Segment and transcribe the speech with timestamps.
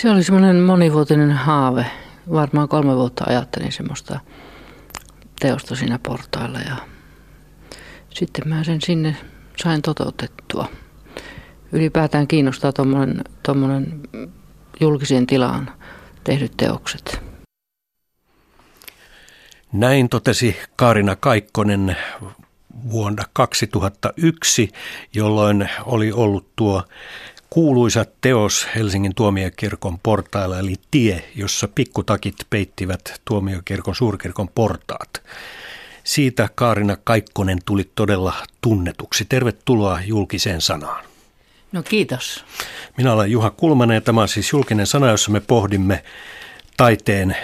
[0.00, 1.86] Se oli semmoinen monivuotinen haave.
[2.32, 4.20] Varmaan kolme vuotta ajattelin semmoista
[5.40, 6.76] teosta siinä portailla ja
[8.10, 9.16] sitten mä sen sinne
[9.56, 10.68] sain toteutettua.
[11.72, 12.72] Ylipäätään kiinnostaa
[13.42, 14.00] tuommoinen
[14.80, 15.70] julkiseen tilaan
[16.24, 17.20] tehdyt teokset.
[19.72, 21.96] Näin totesi Kaarina Kaikkonen
[22.90, 24.68] vuonna 2001,
[25.14, 26.82] jolloin oli ollut tuo
[27.50, 35.22] kuuluisa teos Helsingin tuomiokirkon portailla, eli tie, jossa pikkutakit peittivät tuomiokirkon suurkirkon portaat.
[36.04, 39.24] Siitä Kaarina Kaikkonen tuli todella tunnetuksi.
[39.24, 41.04] Tervetuloa julkiseen sanaan.
[41.72, 42.44] No kiitos.
[42.96, 46.04] Minä olen Juha Kulmanen ja tämä on siis julkinen sana, jossa me pohdimme
[46.76, 47.36] taiteen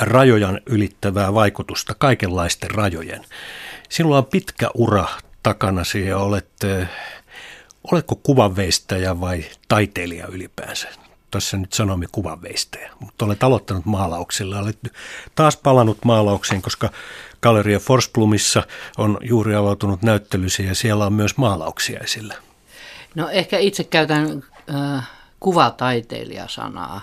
[0.00, 3.24] rajojan ylittävää vaikutusta kaikenlaisten rajojen.
[3.88, 5.06] Sinulla on pitkä ura
[5.42, 6.50] takana ja olet,
[7.92, 10.88] oletko kuvanveistäjä vai taiteilija ylipäänsä?
[11.30, 14.58] Tässä nyt sanomme kuvanveistäjä, mutta olet aloittanut maalauksilla.
[14.58, 14.78] Olet
[15.34, 16.90] taas palannut maalauksiin, koska
[17.42, 18.62] Galleria Forsblomissa
[18.98, 22.34] on juuri avautunut näyttelysi ja siellä on myös maalauksia esillä.
[23.14, 24.42] No ehkä itse käytän
[24.74, 25.08] äh,
[25.40, 27.00] kuvataiteilija-sanaa,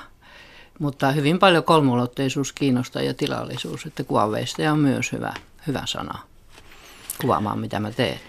[0.80, 5.34] mutta hyvin paljon kolmuulotteisuus kiinnostaa ja tilallisuus, että kuvanveistäjä on myös hyvä,
[5.68, 6.20] hyvä sana
[7.22, 8.20] kuvaamaan, mitä mä teen.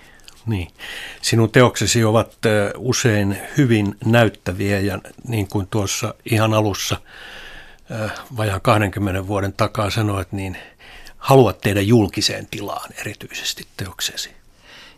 [0.49, 0.69] Niin.
[1.23, 2.37] Sinun teoksesi ovat
[2.77, 6.97] usein hyvin näyttäviä ja niin kuin tuossa ihan alussa
[8.37, 10.57] vajaan 20 vuoden takaa sanoit, niin
[11.19, 14.31] haluat tehdä julkiseen tilaan erityisesti teoksesi.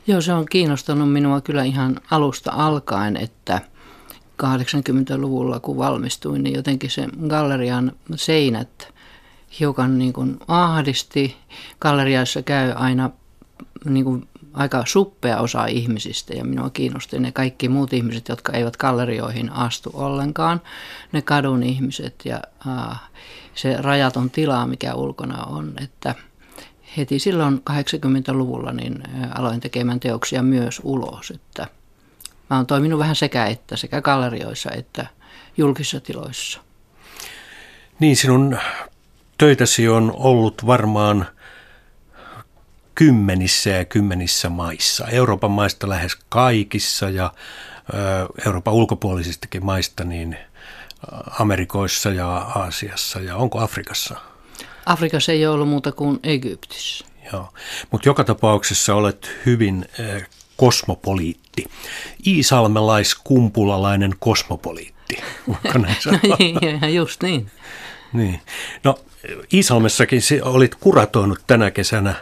[0.07, 3.61] Joo, se on kiinnostanut minua kyllä ihan alusta alkaen, että
[4.43, 8.93] 80-luvulla kun valmistuin, niin jotenkin se gallerian seinät
[9.61, 11.37] hiukan niin kuin ahdisti.
[11.81, 13.11] Galleriassa käy aina
[13.85, 18.77] niin kuin aika suppea osa ihmisistä ja minua kiinnosti ne kaikki muut ihmiset, jotka eivät
[18.77, 20.61] gallerioihin astu ollenkaan.
[21.13, 23.01] Ne kadun ihmiset ja äh,
[23.55, 26.15] se rajaton tila, mikä ulkona on, että
[26.97, 29.03] heti silloin 80-luvulla niin
[29.35, 31.67] aloin tekemään teoksia myös ulos, että
[32.51, 35.07] mä oon toiminut vähän sekä että, sekä gallerioissa että
[35.57, 36.61] julkisissa tiloissa.
[38.01, 38.59] Niin, sinun
[39.39, 41.27] töitäsi on ollut varmaan–
[43.01, 45.07] kymmenissä ja kymmenissä maissa.
[45.07, 47.33] Euroopan maista lähes kaikissa ja
[48.47, 50.37] Euroopan ulkopuolisistakin maista niin
[51.39, 54.21] Amerikoissa ja Aasiassa ja onko Afrikassa?
[54.87, 57.05] Afrikassa ei ole ollut muuta kuin Egyptissä.
[57.33, 57.49] Joo,
[57.91, 59.85] mutta joka tapauksessa olet hyvin
[60.57, 61.65] kosmopoliitti.
[62.27, 65.17] Iisalmelais-kumpulalainen kosmopoliitti.
[65.75, 67.51] no, niin, just niin.
[68.13, 68.41] Niin.
[68.85, 68.99] No
[69.53, 72.15] Iisalmessakin olit kuratoinut tänä kesänä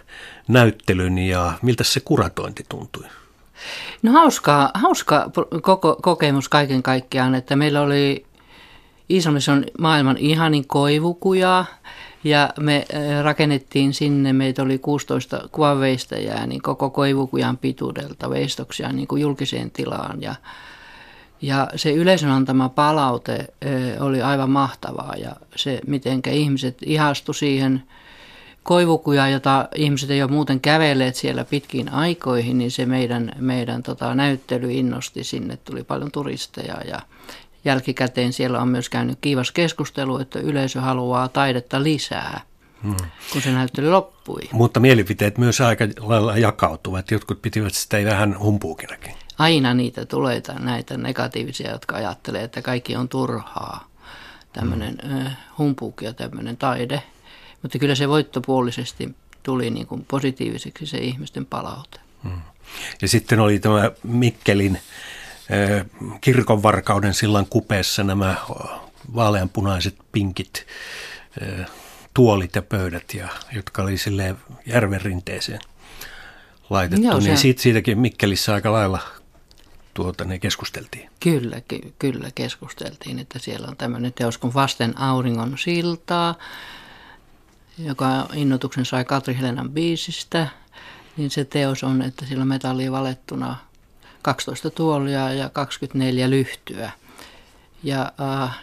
[0.48, 3.04] näyttelyn ja miltä se kuratointi tuntui?
[4.02, 5.30] No hauska, hauska
[5.62, 8.24] koko, kokemus kaiken kaikkiaan, että meillä oli
[9.10, 11.64] Iisalmissa on maailman ihanin koivukuja
[12.24, 12.86] ja me
[13.22, 20.22] rakennettiin sinne, meitä oli 16 kuvanveistäjää, niin koko koivukujan pituudelta veistoksia niin kuin julkiseen tilaan
[20.22, 20.34] ja
[21.42, 23.46] ja se yleisön antama palaute
[24.00, 27.82] oli aivan mahtavaa ja se, miten ihmiset ihastu siihen
[28.62, 34.14] koivukuja, jota ihmiset ei ole muuten kävelleet siellä pitkiin aikoihin, niin se meidän, meidän tota,
[34.14, 35.56] näyttely innosti sinne.
[35.56, 37.00] Tuli paljon turisteja ja
[37.64, 42.40] jälkikäteen siellä on myös käynyt kiivas keskustelu, että yleisö haluaa taidetta lisää.
[42.82, 42.96] Hmm.
[43.32, 44.40] kun se näyttely loppui.
[44.52, 47.10] Mutta mielipiteet myös aika lailla jakautuvat.
[47.10, 53.08] Jotkut pitivät sitä vähän humpuukinakin aina niitä tulee näitä negatiivisia, jotka ajattelee, että kaikki on
[53.08, 53.88] turhaa.
[54.52, 55.30] Tämmöinen mm.
[55.58, 57.02] humpuuki ja tämmöinen taide.
[57.62, 62.00] Mutta kyllä se voittopuolisesti tuli niin kuin positiiviseksi se ihmisten palaute.
[62.22, 62.40] Mm.
[63.02, 64.80] Ja sitten oli tämä Mikkelin
[66.20, 68.36] kirkonvarkauden sillan kupeessa nämä
[69.14, 70.66] vaaleanpunaiset pinkit
[72.14, 75.60] tuolit ja pöydät, ja, jotka oli silleen järven rinteeseen
[76.70, 77.06] laitettu.
[77.06, 79.17] Joo, niin siitä, siitäkin Mikkelissä aika lailla
[79.98, 81.10] tuota, ne keskusteltiin?
[81.20, 86.34] Kyllä, ky- kyllä keskusteltiin, että siellä on tämmöinen teos kuin Vasten auringon siltaa,
[87.78, 90.48] joka innotuksen sai Katri Helenan biisistä.
[91.16, 93.56] Niin se teos on, että sillä on metallia valettuna
[94.22, 96.90] 12 tuolia ja 24 lyhtyä.
[97.82, 98.12] Ja
[98.44, 98.58] äh,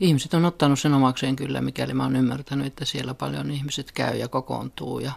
[0.00, 4.16] ihmiset on ottanut sen omakseen kyllä, mikäli mä oon ymmärtänyt, että siellä paljon ihmiset käy
[4.16, 5.12] ja kokoontuu ja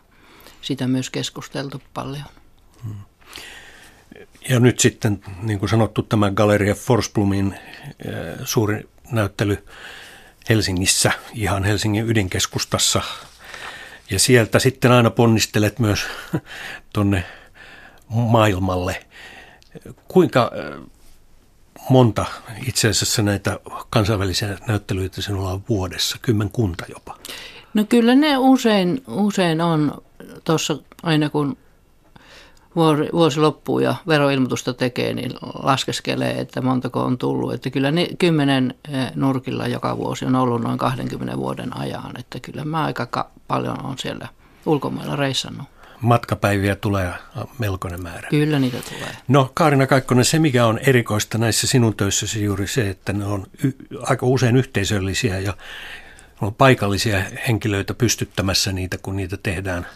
[0.62, 2.26] sitä myös keskusteltu paljon.
[2.84, 3.09] Hmm.
[4.50, 7.56] Ja nyt sitten, niin kuin sanottu, tämä Galleria Forsblumin
[8.06, 8.14] eh,
[8.44, 9.66] suuri näyttely
[10.50, 13.02] Helsingissä, ihan Helsingin ydinkeskustassa.
[14.12, 16.06] Ja sieltä sitten aina ponnistelet myös
[16.94, 17.24] tuonne
[18.10, 19.06] maailmalle.
[20.08, 20.82] Kuinka eh,
[21.90, 22.26] monta
[22.68, 23.60] itse asiassa näitä
[23.90, 27.18] kansainvälisiä näyttelyitä sinulla on vuodessa, kymmenkunta jopa?
[27.74, 30.02] No kyllä ne usein, usein on
[30.44, 31.58] tuossa aina kun
[32.76, 35.32] vuosi, loppuu ja veroilmoitusta tekee, niin
[35.64, 37.54] laskeskelee, että montako on tullut.
[37.54, 42.20] Että kyllä ne kymmenen eh, nurkilla joka vuosi on ollut noin 20 vuoden ajan.
[42.20, 44.28] Että kyllä mä aika paljon on siellä
[44.66, 45.68] ulkomailla reissannut.
[46.02, 47.14] Matkapäiviä tulee
[47.58, 48.28] melkoinen määrä.
[48.30, 49.16] Kyllä niitä tulee.
[49.28, 53.48] No Kaarina Kaikkonen, se mikä on erikoista näissä sinun töissäsi juuri se, että ne on
[53.64, 53.72] y-
[54.02, 55.54] aika usein yhteisöllisiä ja
[56.42, 59.88] on paikallisia henkilöitä pystyttämässä niitä, kun niitä tehdään.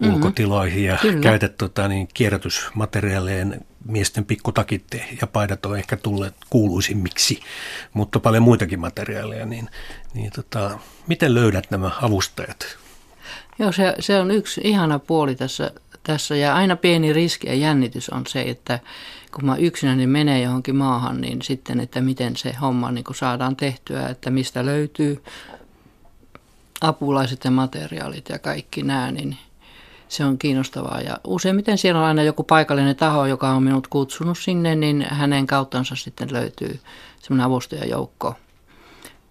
[0.00, 1.20] Ulkotiloihin ja Kyllä.
[1.20, 4.84] käytät tota, niin, kierrätysmateriaalien miesten pikkutakit
[5.20, 7.40] ja paidat on ehkä tulleet kuuluisimmiksi,
[7.92, 9.68] mutta paljon muitakin materiaaleja, niin,
[10.14, 12.78] niin tota, miten löydät nämä avustajat?
[13.58, 15.70] Joo, se, se on yksi ihana puoli tässä,
[16.02, 18.78] tässä ja aina pieni riski ja jännitys on se, että
[19.34, 24.08] kun mä yksinäni menee johonkin maahan, niin sitten, että miten se homma niin saadaan tehtyä,
[24.08, 25.22] että mistä löytyy
[26.80, 29.36] apulaiset ja materiaalit ja kaikki nämä, niin
[30.08, 31.00] se on kiinnostavaa.
[31.00, 35.46] Ja useimmiten siellä on aina joku paikallinen taho, joka on minut kutsunut sinne, niin hänen
[35.46, 36.80] kauttansa sitten löytyy
[37.22, 38.34] semmoinen avustajajoukko.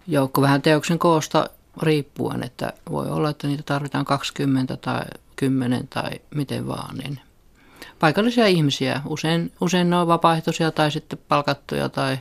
[0.08, 1.50] Joukko vähän teoksen koosta
[1.82, 5.02] riippuen, että voi olla, että niitä tarvitaan 20 tai
[5.36, 7.20] 10 tai miten vaan, niin
[8.00, 9.02] paikallisia ihmisiä.
[9.06, 12.18] Usein, usein ne on vapaaehtoisia tai sitten palkattuja, tai,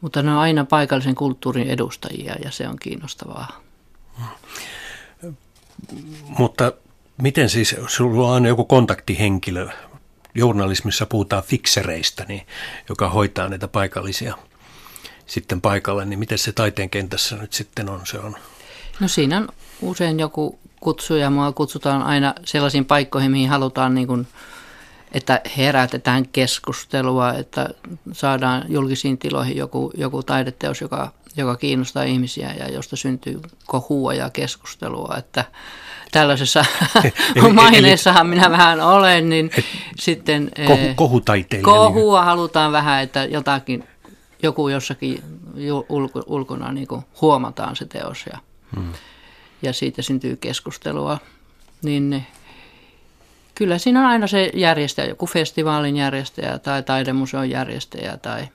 [0.00, 3.60] mutta ne on aina paikallisen kulttuurin edustajia ja se on kiinnostavaa.
[6.38, 6.72] Mutta
[7.22, 9.68] Miten siis, sulla on joku kontaktihenkilö,
[10.34, 12.46] journalismissa puhutaan fiksereistä, niin,
[12.88, 14.38] joka hoitaa näitä paikallisia
[15.26, 18.00] sitten paikalle, niin miten se taiteen kentässä nyt sitten on?
[18.06, 18.36] Se on?
[19.00, 19.48] No siinä on
[19.80, 24.26] usein joku kutsu ja mua kutsutaan aina sellaisiin paikkoihin, mihin halutaan niin kuin,
[25.12, 27.68] että herätetään keskustelua, että
[28.12, 34.30] saadaan julkisiin tiloihin joku, joku taideteos, joka, joka kiinnostaa ihmisiä ja josta syntyy kohua ja
[34.30, 35.44] keskustelua, että
[36.12, 36.64] tällaisessa
[37.52, 39.64] maineessahan minä vähän olen, niin et,
[39.98, 41.64] sitten kohu, eh, kohutaiteilija.
[41.64, 43.84] Kohua halutaan vähän, että jotakin,
[44.42, 45.22] joku jossakin
[45.88, 48.38] ulko, ulkona niin kuin huomataan se teos ja,
[48.76, 48.92] hmm.
[49.62, 51.18] ja siitä syntyy keskustelua.
[51.82, 52.26] Niin
[53.54, 58.48] kyllä siinä on aina se järjestäjä, joku festivaalin järjestäjä tai taidemuseon järjestäjä tai–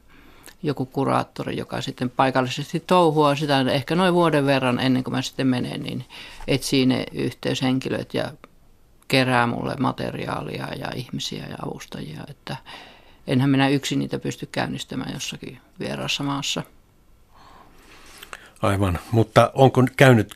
[0.63, 5.47] joku kuraattori, joka sitten paikallisesti touhua sitä ehkä noin vuoden verran ennen kuin mä sitten
[5.47, 6.05] menen, niin
[6.47, 8.31] etsii ne yhteyshenkilöt ja
[9.07, 12.55] kerää mulle materiaalia ja ihmisiä ja avustajia, että
[13.27, 16.63] enhän minä yksin niitä pysty käynnistämään jossakin vieraassa maassa.
[18.61, 20.35] Aivan, mutta onko käynyt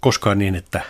[0.00, 0.80] koskaan niin, että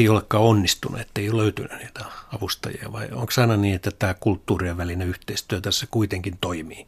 [0.00, 2.04] ei olekaan onnistunut, että ei ole löytynyt niitä
[2.34, 6.86] avustajia vai onko aina niin, että tämä kulttuurien välinen yhteistyö tässä kuitenkin toimii?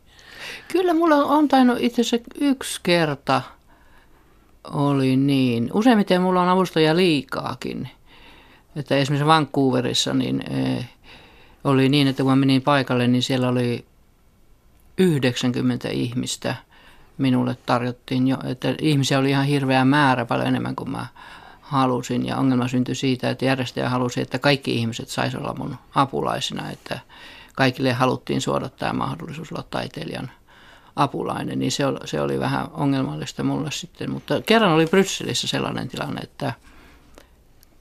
[0.72, 3.42] Kyllä mulla on tainnut itse asiassa yksi kerta
[4.72, 5.70] oli niin.
[5.72, 7.88] Useimmiten mulla on avustajia liikaakin.
[8.76, 10.84] Että esimerkiksi Vancouverissa niin e,
[11.64, 13.84] oli niin, että kun mä menin paikalle, niin siellä oli
[14.98, 16.54] 90 ihmistä
[17.18, 21.06] minulle tarjottiin jo, että ihmisiä oli ihan hirveä määrä, paljon enemmän kuin mä
[21.60, 22.26] halusin.
[22.26, 27.00] Ja ongelma syntyi siitä, että järjestäjä halusi, että kaikki ihmiset saisi olla mun apulaisina, että
[27.56, 30.30] kaikille haluttiin suoda tämä mahdollisuus olla taiteilijan
[30.96, 34.10] apulainen, niin se oli, se oli vähän ongelmallista mulle sitten.
[34.10, 36.52] Mutta kerran oli Brysselissä sellainen tilanne, että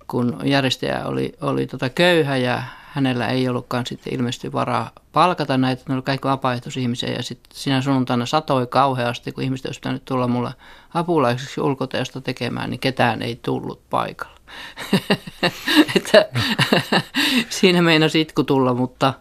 [0.07, 2.63] kun järjestäjä oli, oli tota köyhä ja
[2.95, 7.81] hänellä ei ollutkaan sitten ilmeisesti varaa palkata näitä, ne oli kaikki vapaaehtoisihmisiä ja sitten sinä
[7.81, 10.51] sunnuntaina satoi kauheasti, kun ihmiset olisi pitänyt tulla mulle
[10.93, 14.35] apulaiseksi ulkoteosta tekemään, niin ketään ei tullut paikalla.
[15.95, 16.29] että,
[17.49, 19.13] siinä meinasi itku tulla, mutta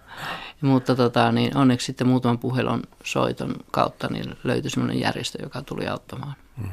[0.65, 5.87] mutta tota, niin onneksi sitten muutaman puhelon soiton kautta niin löytyi sellainen järjestö, joka tuli
[5.87, 6.35] auttamaan.
[6.57, 6.69] Mm.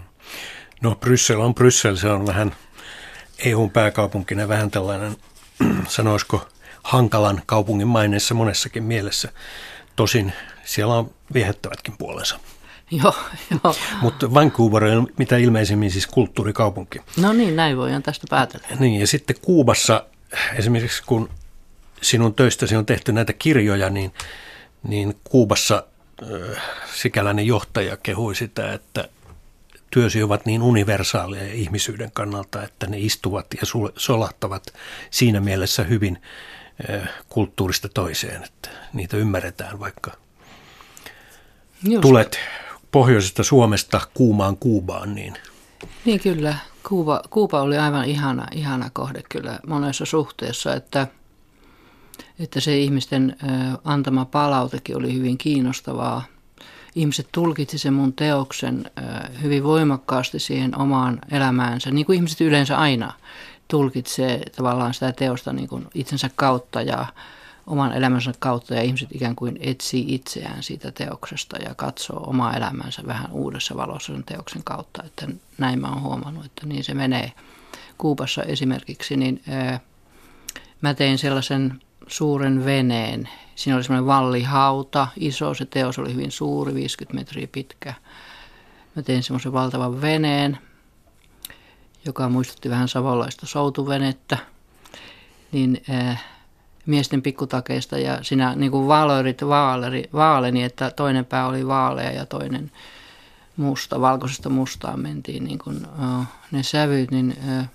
[0.81, 2.55] No Bryssel on Bryssel, se on vähän
[3.45, 5.17] EUn pääkaupunkina vähän tällainen,
[5.87, 6.47] sanoisiko,
[6.83, 9.31] hankalan kaupungin maineessa monessakin mielessä.
[9.95, 10.33] Tosin
[10.63, 12.39] siellä on viehättävätkin puolensa.
[13.03, 13.15] Joo,
[13.51, 13.75] joo.
[14.01, 16.99] Mutta Vancouver on mitä ilmeisemmin siis kulttuurikaupunki.
[17.17, 18.67] No niin, näin voidaan tästä päätellä.
[18.79, 20.05] Niin, ja sitten Kuubassa
[20.55, 21.29] esimerkiksi kun
[22.01, 24.13] sinun töistäsi on tehty näitä kirjoja, niin,
[24.83, 25.83] niin Kuubassa
[26.23, 29.09] äh, sikäläinen johtaja kehui sitä, että
[29.91, 33.61] työsi ovat niin universaaleja ihmisyyden kannalta, että ne istuvat ja
[33.97, 34.73] solahtavat
[35.11, 36.21] siinä mielessä hyvin
[36.89, 40.11] äh, kulttuurista toiseen, että niitä ymmärretään, vaikka
[41.83, 42.01] Just.
[42.01, 42.39] tulet
[42.91, 45.15] pohjoisesta Suomesta kuumaan Kuubaan.
[45.15, 45.33] Niin,
[46.05, 46.55] niin kyllä,
[46.89, 51.07] Kuuba, Kuuba oli aivan ihana, ihana kohde kyllä monessa suhteessa, että–
[52.39, 53.35] että se ihmisten
[53.83, 56.23] antama palautekin oli hyvin kiinnostavaa.
[56.95, 58.91] Ihmiset tulkitsi sen mun teoksen
[59.41, 63.13] hyvin voimakkaasti siihen omaan elämäänsä, niin kuin ihmiset yleensä aina
[63.67, 67.05] tulkitsee tavallaan sitä teosta niin kuin itsensä kautta ja
[67.67, 73.01] oman elämänsä kautta ja ihmiset ikään kuin etsii itseään siitä teoksesta ja katsoo omaa elämänsä
[73.07, 75.03] vähän uudessa valossa sen teoksen kautta.
[75.03, 75.27] Että
[75.57, 77.31] näin mä oon huomannut, että niin se menee.
[77.97, 79.79] Kuupassa esimerkiksi, niin ää,
[80.81, 83.29] mä tein sellaisen suuren veneen.
[83.55, 87.93] Siinä oli semmoinen vallihauta, iso, se teos oli hyvin suuri, 50 metriä pitkä.
[88.95, 90.57] Mä tein semmoisen valtavan veneen,
[92.05, 94.37] joka muistutti vähän savolaista soutuvenettä.
[95.51, 96.23] Niin äh,
[96.85, 99.35] miesten pikkutakeista ja sinä niin kuin vaaleri,
[100.13, 102.71] vaaleni, että toinen pää oli vaalea ja toinen
[103.57, 107.65] musta, valkoisesta mustaan mentiin niin kuin, uh, ne sävyt, niin uh,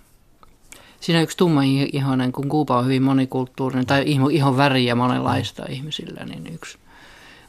[1.06, 1.60] siinä yksi tumma
[1.92, 5.72] ihonen, kun Kuupa on hyvin monikulttuurinen tai ihon väriä monenlaista mm.
[5.72, 6.78] ihmisillä, niin yksi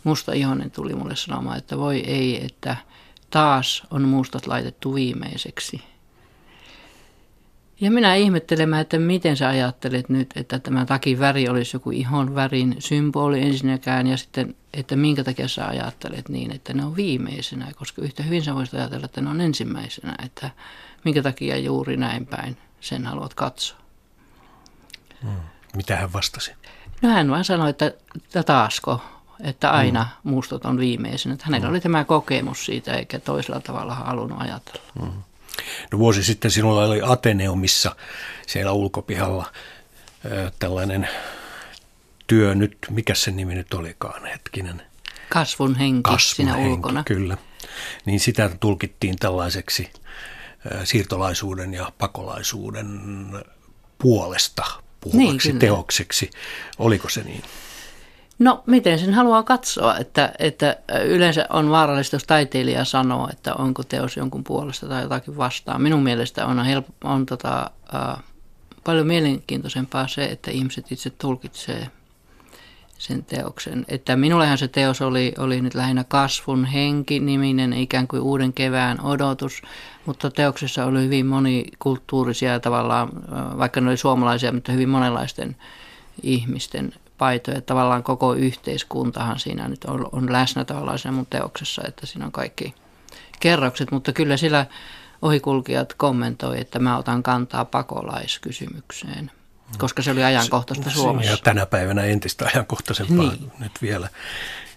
[0.04, 2.76] musta ihonen tuli mulle sanomaan, että voi ei, että
[3.30, 5.82] taas on mustat laitettu viimeiseksi.
[7.82, 12.36] Ja minä ihmettelemään, että miten sä ajattelet nyt, että tämä takin väri olisi joku ihon
[12.36, 17.72] värin symboli ensinnäkään ja sitten, että minkä takia sä ajattelet niin, että ne on viimeisenä,
[17.76, 20.50] koska yhtä hyvin sä voisit ajatella, että ne on ensimmäisenä, että
[21.06, 23.78] minkä takia juuri näin päin sen haluat katsoa.
[25.22, 25.36] Hmm.
[25.76, 26.52] Mitä hän vastasi?
[27.02, 27.94] No hän vaan sanoi, että
[28.46, 29.02] taasko,
[29.44, 30.32] että aina hmm.
[30.32, 31.34] mustot on viimeisenä.
[31.34, 31.74] Että hänellä hmm.
[31.74, 34.82] oli tämä kokemus siitä, eikä toisella tavalla halunnut ajatella.
[35.00, 35.24] Hmm.
[35.92, 37.96] No vuosi sitten sinulla oli Ateneumissa
[38.48, 39.52] siellä ulkopihalla
[40.60, 41.10] tällainen
[42.28, 44.82] työ nyt, mikä se nimi nyt olikaan, hetkinen.
[45.30, 47.04] Kasvun henki Kasvun siinä henki, ulkona.
[47.04, 47.38] Kyllä.
[48.06, 49.92] Niin sitä tulkittiin tällaiseksi
[50.84, 53.00] siirtolaisuuden ja pakolaisuuden
[53.98, 54.64] puolesta
[55.00, 56.30] puhuvaksi niin, teokseksi.
[56.80, 57.44] Oliko se niin?
[58.40, 63.84] No miten sen haluaa katsoa, että, että yleensä on vaarallista, jos taiteilija sanoo, että onko
[63.84, 65.82] teos jonkun puolesta tai jotakin vastaan.
[65.82, 68.24] Minun mielestä on, help, on tota, äh,
[68.84, 71.88] paljon mielenkiintoisempaa se, että ihmiset itse tulkitsee
[72.98, 73.86] sen teoksen.
[73.88, 79.02] Että minullehan se teos oli, oli nyt lähinnä kasvun henki niminen, ikään kuin uuden kevään
[79.02, 79.62] odotus,
[80.06, 83.10] mutta teoksessa oli hyvin monikulttuurisia tavallaan,
[83.58, 85.56] vaikka ne oli suomalaisia, mutta hyvin monenlaisten
[86.24, 87.62] ihmisten paitoja.
[87.62, 92.32] Tavallaan koko yhteiskuntahan siinä nyt on, on läsnä tavallaan siinä mun teoksessa, että siinä on
[92.32, 92.76] kaikki
[93.40, 94.66] kerrokset, mutta kyllä sillä
[95.22, 99.32] ohikulkijat kommentoi, että mä otan kantaa pakolaiskysymykseen,
[99.78, 101.32] koska se oli ajankohtaista Suomessa.
[101.32, 103.52] Ja tänä päivänä entistä ajankohtaisempaa niin.
[103.60, 104.10] nyt vielä.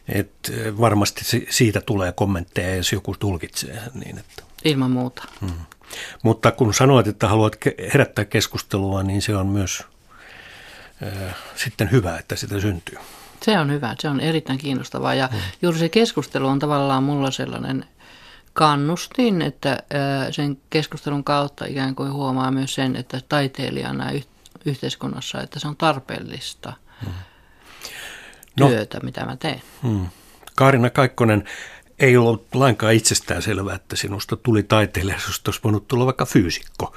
[0.09, 4.19] Et varmasti siitä tulee kommentteja, jos joku tulkitsee niin.
[4.19, 4.43] Että.
[4.65, 5.23] Ilman muuta.
[5.41, 5.53] Hmm.
[6.23, 7.57] Mutta kun sanoit, että haluat
[7.95, 9.83] herättää keskustelua, niin se on myös
[11.57, 12.99] sitten hyvä, että sitä syntyy.
[13.43, 15.39] Se on hyvä, se on erittäin kiinnostavaa ja mm.
[15.63, 17.85] juuri se keskustelu on tavallaan mulla sellainen
[18.53, 19.83] kannustin, että
[20.31, 24.11] sen keskustelun kautta ikään kuin huomaa myös sen, että taiteilijana
[24.65, 26.73] yhteiskunnassa, että se on tarpeellista
[27.07, 27.13] mm.
[28.61, 29.63] no, työtä, mitä mä teen.
[29.83, 30.07] Mm.
[30.55, 31.45] Kaarina Kaikkonen,
[31.99, 36.97] ei ollut lainkaan itsestään selvää, että sinusta tuli taiteilija, sinusta olisi voinut tulla vaikka fyysikko.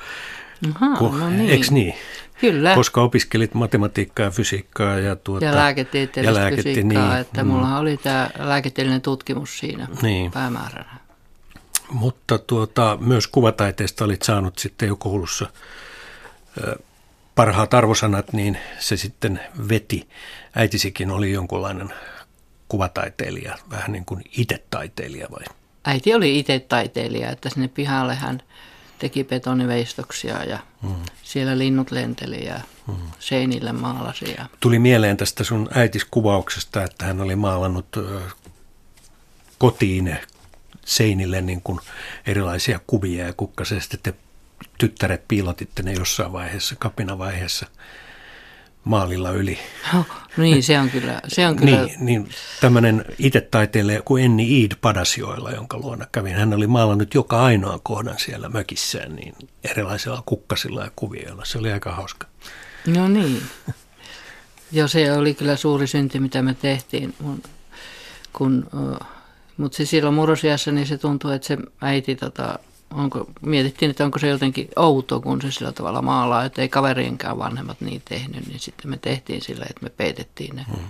[0.75, 1.49] Aha, Ko, no niin.
[1.49, 1.95] Eikö niin?
[2.41, 2.75] Kyllä.
[2.75, 4.99] Koska opiskelit matematiikkaa ja fysiikkaa.
[4.99, 7.49] Ja, tuota, ja lääketieteellistä ja lääketi, fysiikkaa, niin, että mm.
[7.49, 10.31] mulla oli tämä lääketieteellinen tutkimus siinä niin.
[10.31, 10.97] päämääränä.
[11.89, 15.49] Mutta tuota, myös kuvataiteesta olit saanut sitten jo koulussa
[17.35, 20.09] parhaat arvosanat, niin se sitten veti.
[20.55, 21.93] Äitisikin oli jonkunlainen
[22.67, 25.43] kuvataiteilija, vähän niin kuin itse taiteilija vai?
[25.85, 28.41] Äiti oli itse taiteilija, että sinne pihalle hän
[28.99, 30.95] teki betoniveistoksia ja mm.
[31.23, 32.95] siellä linnut lenteli ja mm.
[33.19, 34.35] seinille maalasi.
[34.37, 34.45] Ja...
[34.59, 37.97] Tuli mieleen tästä sun äitiskuvauksesta, että hän oli maalannut
[39.57, 40.17] kotiin
[40.85, 41.79] seinille niin kuin
[42.27, 44.13] erilaisia kuvia ja kukkasesti te
[44.77, 47.65] tyttäret piilotitte ne jossain vaiheessa, kapinavaiheessa
[48.83, 49.59] maalilla yli.
[49.99, 50.05] Oh,
[50.37, 51.21] niin, se on kyllä.
[51.27, 51.85] Se on kyllä.
[51.85, 52.29] niin, niin,
[52.61, 53.49] tämmöinen itse
[54.05, 56.35] kuin Enni Iid Padasioilla, jonka luona kävin.
[56.35, 61.45] Hän oli maalannut joka ainoa kohdan siellä mökissään niin erilaisilla kukkasilla ja kuvioilla.
[61.45, 62.27] Se oli aika hauska.
[62.87, 63.41] No niin.
[64.71, 67.13] Joo, se oli kyllä suuri synti, mitä me tehtiin.
[67.19, 67.43] Mun,
[68.33, 68.69] kun,
[69.57, 72.59] mutta se silloin murrosiassa, niin se tuntui, että se äiti tota,
[72.95, 77.37] onko, mietittiin, että onko se jotenkin outo, kun se sillä tavalla maalaa, että ei kaverienkaan
[77.39, 80.65] vanhemmat niin tehnyt, niin sitten me tehtiin sillä, että me peitettiin ne.
[80.67, 80.87] Hmm.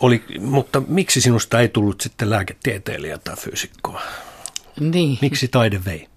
[0.00, 4.02] Oli, mutta miksi sinusta ei tullut sitten lääketieteilijä tai fyysikkoa?
[4.80, 5.18] Niin.
[5.20, 6.08] Miksi taide vei?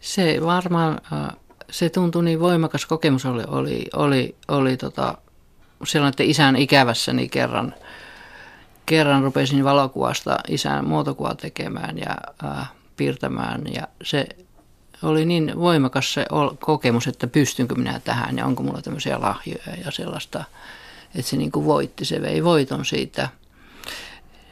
[0.00, 1.36] Se varmaan, äh,
[1.70, 5.18] se tuntui niin voimakas kokemus oli, oli, oli, oli tota,
[5.84, 7.74] silloin, että isän ikävässäni kerran,
[8.86, 14.26] kerran rupesin valokuvasta isän muotokuvaa tekemään ja äh, piirtämään ja se
[15.02, 16.26] oli niin voimakas se
[16.60, 20.44] kokemus, että pystynkö minä tähän ja onko mulla tämmöisiä lahjoja ja sellaista,
[21.14, 23.28] että se niin kuin voitti, se vei voiton siitä,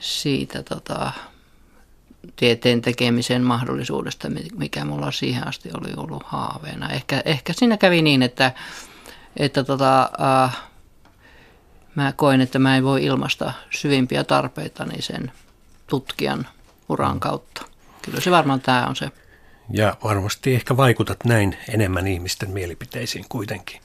[0.01, 1.13] siitä tota,
[2.37, 6.89] tieteen tekemisen mahdollisuudesta, mikä mulla siihen asti oli ollut haaveena.
[6.89, 8.53] Ehkä, ehkä siinä kävi niin, että,
[9.37, 10.11] että tota,
[10.45, 10.70] äh,
[12.03, 15.33] mä koin, että mä en voi ilmaista syvimpiä tarpeita niin sen
[15.87, 16.47] tutkijan
[16.89, 17.63] uran kautta.
[18.03, 19.11] Kyllä se varmaan tämä on se
[19.73, 23.81] ja varmasti ehkä vaikutat näin enemmän ihmisten mielipiteisiin kuitenkin.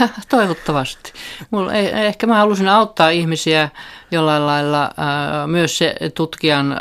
[0.28, 1.12] Toivottavasti.
[1.50, 3.68] Mulla, ehkä mä halusin auttaa ihmisiä
[4.10, 4.90] jollain lailla.
[5.46, 6.80] Myös se tutkijan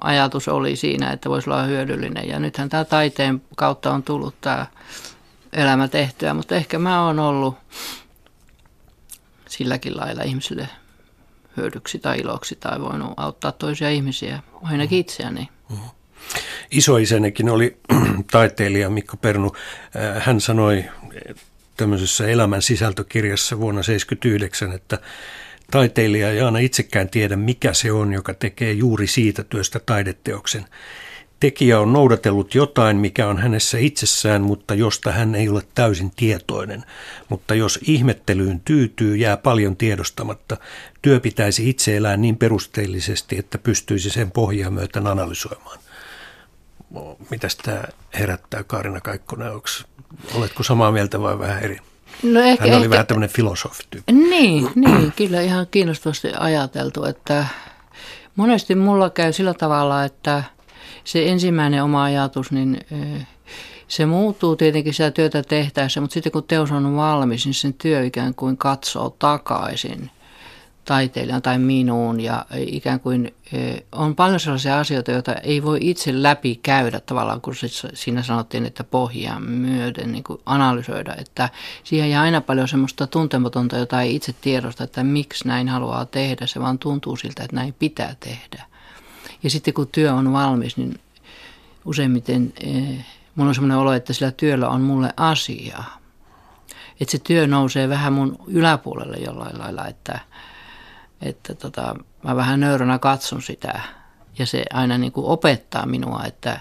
[0.00, 2.28] ajatus oli siinä, että voisi olla hyödyllinen.
[2.28, 4.66] Ja nythän tämä taiteen kautta on tullut tämä
[5.52, 7.56] elämä tehtyä, mutta ehkä mä oon ollut
[9.58, 10.68] silläkin lailla ihmisille
[11.56, 15.48] hyödyksi tai iloksi tai voinut auttaa toisia ihmisiä, ainakin itseäni.
[15.70, 15.88] Mm-hmm
[16.70, 17.76] isoisänikin oli
[18.32, 19.52] taiteilija Mikko Pernu.
[19.96, 20.84] Äh, hän sanoi
[21.76, 24.98] tämmöisessä elämän sisältökirjassa vuonna 1979, että
[25.70, 30.64] taiteilija ei aina itsekään tiedä, mikä se on, joka tekee juuri siitä työstä taideteoksen.
[31.40, 36.84] Tekijä on noudatellut jotain, mikä on hänessä itsessään, mutta josta hän ei ole täysin tietoinen.
[37.28, 40.56] Mutta jos ihmettelyyn tyytyy, jää paljon tiedostamatta.
[41.02, 45.78] Työ pitäisi itse elää niin perusteellisesti, että pystyisi sen pohjaa myöten analysoimaan
[47.30, 47.84] mitä tämä
[48.18, 49.52] herättää Kaarina Kaikkonen?
[49.52, 49.84] Onks,
[50.34, 51.78] oletko samaa mieltä vai vähän eri?
[52.22, 57.46] No ehkä, Hän oli ehkä, vähän tämmöinen filosofi Niin, niin, kyllä ihan kiinnostavasti ajateltu, että
[58.36, 60.44] monesti mulla käy sillä tavalla, että
[61.04, 62.80] se ensimmäinen oma ajatus, niin
[63.88, 68.04] se muuttuu tietenkin sitä työtä tehtäessä, mutta sitten kun teos on valmis, niin sen työ
[68.04, 70.10] ikään kuin katsoo takaisin
[70.84, 73.34] taiteilijan tai minuun ja ikään kuin
[73.92, 77.54] on paljon sellaisia asioita, joita ei voi itse läpi käydä tavallaan, kun
[77.94, 81.48] siinä sanottiin, että pohjaa myöden niin kuin analysoida, että
[81.84, 86.46] siihen jää aina paljon semmoista tuntematonta, jota ei itse tiedosta, että miksi näin haluaa tehdä,
[86.46, 88.64] se vaan tuntuu siltä, että näin pitää tehdä.
[89.44, 91.00] Ja sitten kun työ on valmis, niin
[91.84, 92.70] useimmiten e,
[93.34, 95.98] mulla on semmoinen olo, että sillä työllä on mulle asiaa.
[97.00, 100.20] Että se työ nousee vähän mun yläpuolelle jollain lailla, että–
[101.24, 103.80] että tota, mä vähän nöyränä katson sitä
[104.38, 106.60] ja se aina niin kuin opettaa minua, että,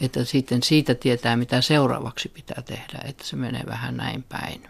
[0.00, 4.62] että sitten siitä tietää, mitä seuraavaksi pitää tehdä, että se menee vähän näin päin.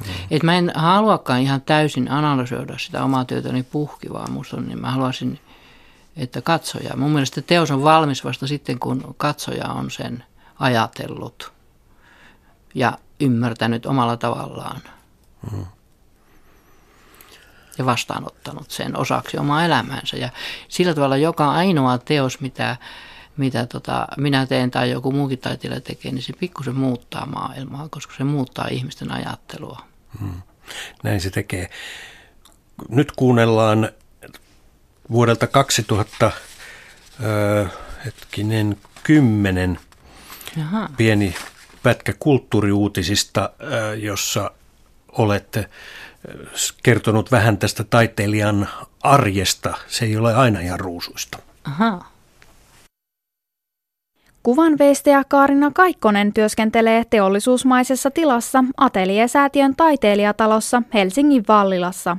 [0.00, 0.06] Mm.
[0.30, 4.90] Et mä en haluakaan ihan täysin analysoida sitä omaa työtäni puhkivaa, musta on, niin mä
[4.90, 5.40] haluaisin,
[6.16, 6.96] että katsoja.
[6.96, 10.24] Mun mielestä teos on valmis vasta sitten, kun katsoja on sen
[10.58, 11.52] ajatellut
[12.74, 14.80] ja ymmärtänyt omalla tavallaan.
[15.52, 15.66] Mm
[17.78, 20.16] ja vastaanottanut sen osaksi omaa elämäänsä.
[20.16, 20.28] Ja
[20.68, 22.76] sillä tavalla joka ainoa teos, mitä,
[23.36, 28.14] mitä tota, minä teen tai joku muukin taiteilija tekee, niin se pikkusen muuttaa maailmaa, koska
[28.16, 29.80] se muuttaa ihmisten ajattelua.
[30.20, 30.42] Hmm.
[31.02, 31.70] Näin se tekee.
[32.88, 33.88] Nyt kuunnellaan
[35.12, 36.32] vuodelta 2000 äh,
[38.04, 39.78] hetkinen, kymmenen
[40.56, 40.88] Jaha.
[40.96, 41.34] pieni
[41.82, 43.50] pätkä kulttuuriuutisista,
[44.00, 44.50] jossa
[45.08, 45.68] olette
[46.82, 48.68] kertonut vähän tästä taiteilijan
[49.02, 49.74] arjesta.
[49.86, 51.38] Se ei ole aina ihan ruusuista.
[51.64, 52.04] Aha.
[54.42, 62.16] Kuvanveistäjä Kaarina Kaikkonen työskentelee teollisuusmaisessa tilassa Atelier-säätiön taiteilijatalossa Helsingin Vallilassa.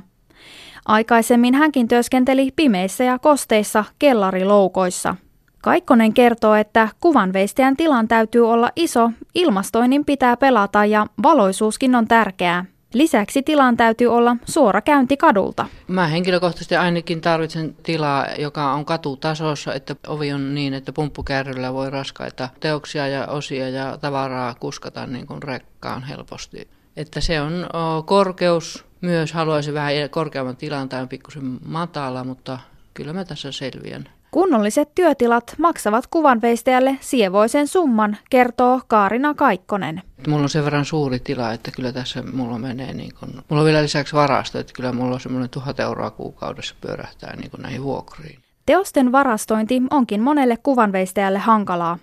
[0.86, 5.16] Aikaisemmin hänkin työskenteli pimeissä ja kosteissa kellariloukoissa.
[5.62, 12.64] Kaikkonen kertoo, että kuvanveistäjän tilan täytyy olla iso, ilmastoinnin pitää pelata ja valoisuuskin on tärkeää.
[12.94, 15.66] Lisäksi tilan täytyy olla suora käynti kadulta.
[15.88, 21.90] Mä henkilökohtaisesti ainakin tarvitsen tilaa, joka on katutasossa, että ovi on niin, että pumppukärryllä voi
[21.90, 26.68] raskaita teoksia ja osia ja tavaraa kuskata niin kuin rekkaan helposti.
[26.96, 27.66] Että se on
[28.04, 32.58] korkeus myös, haluaisin vähän korkeamman tilan tai on pikkusen matala, mutta
[32.94, 34.08] kyllä mä tässä selviän.
[34.30, 40.02] Kunnolliset työtilat maksavat kuvanveistäjälle sievoisen summan, kertoo Kaarina Kaikkonen.
[40.28, 43.66] Mulla on sen verran suuri tila, että kyllä tässä mulla menee, niin kun, mulla on
[43.66, 48.38] vielä lisäksi varasto, että kyllä mulla on semmoinen tuhat euroa kuukaudessa pyörähtää niin näihin vuokriin.
[48.66, 51.98] Teosten varastointi onkin monelle kuvanveistäjälle hankalaa.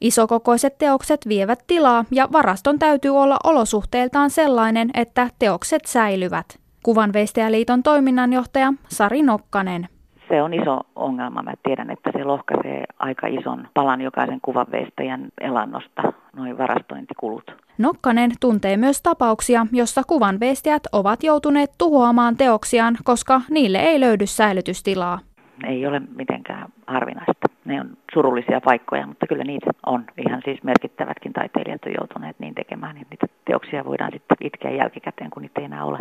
[0.00, 6.58] Isokokoiset teokset vievät tilaa ja varaston täytyy olla olosuhteiltaan sellainen, että teokset säilyvät.
[6.82, 9.88] Kuvanveistäjäliiton toiminnanjohtaja Sari Nokkanen
[10.28, 11.42] se on iso ongelma.
[11.42, 16.02] Mä tiedän, että se lohkaisee aika ison palan jokaisen kuvanveistäjän elannosta.
[16.36, 17.54] noin varastointikulut.
[17.78, 25.18] Nokkanen tuntee myös tapauksia, jossa kuvanveistäjät ovat joutuneet tuhoamaan teoksiaan, koska niille ei löydy säilytystilaa.
[25.64, 27.48] Ei ole mitenkään harvinaista.
[27.64, 30.04] Ne on surullisia paikkoja, mutta kyllä niitä on.
[30.28, 35.30] Ihan siis merkittävätkin taiteilijat on joutuneet niin tekemään, että niitä teoksia voidaan sitten itkeä jälkikäteen,
[35.30, 35.98] kun niitä ei enää ole.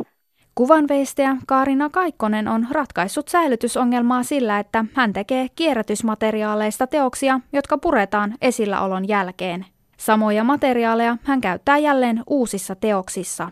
[0.56, 9.08] Kuvanveistäjä Kaarina Kaikkonen on ratkaissut säilytysongelmaa sillä, että hän tekee kierrätysmateriaaleista teoksia, jotka puretaan esilläolon
[9.08, 9.66] jälkeen.
[9.98, 13.50] Samoja materiaaleja hän käyttää jälleen uusissa teoksissa.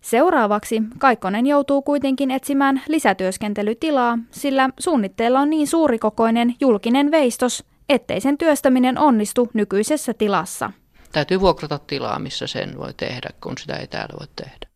[0.00, 8.38] Seuraavaksi Kaikkonen joutuu kuitenkin etsimään lisätyöskentelytilaa, sillä suunnitteella on niin suurikokoinen julkinen veistos, ettei sen
[8.38, 10.72] työstäminen onnistu nykyisessä tilassa.
[11.12, 14.70] Täytyy vuokrata tilaa, missä sen voi tehdä, kun sitä ei täällä voi tehdä.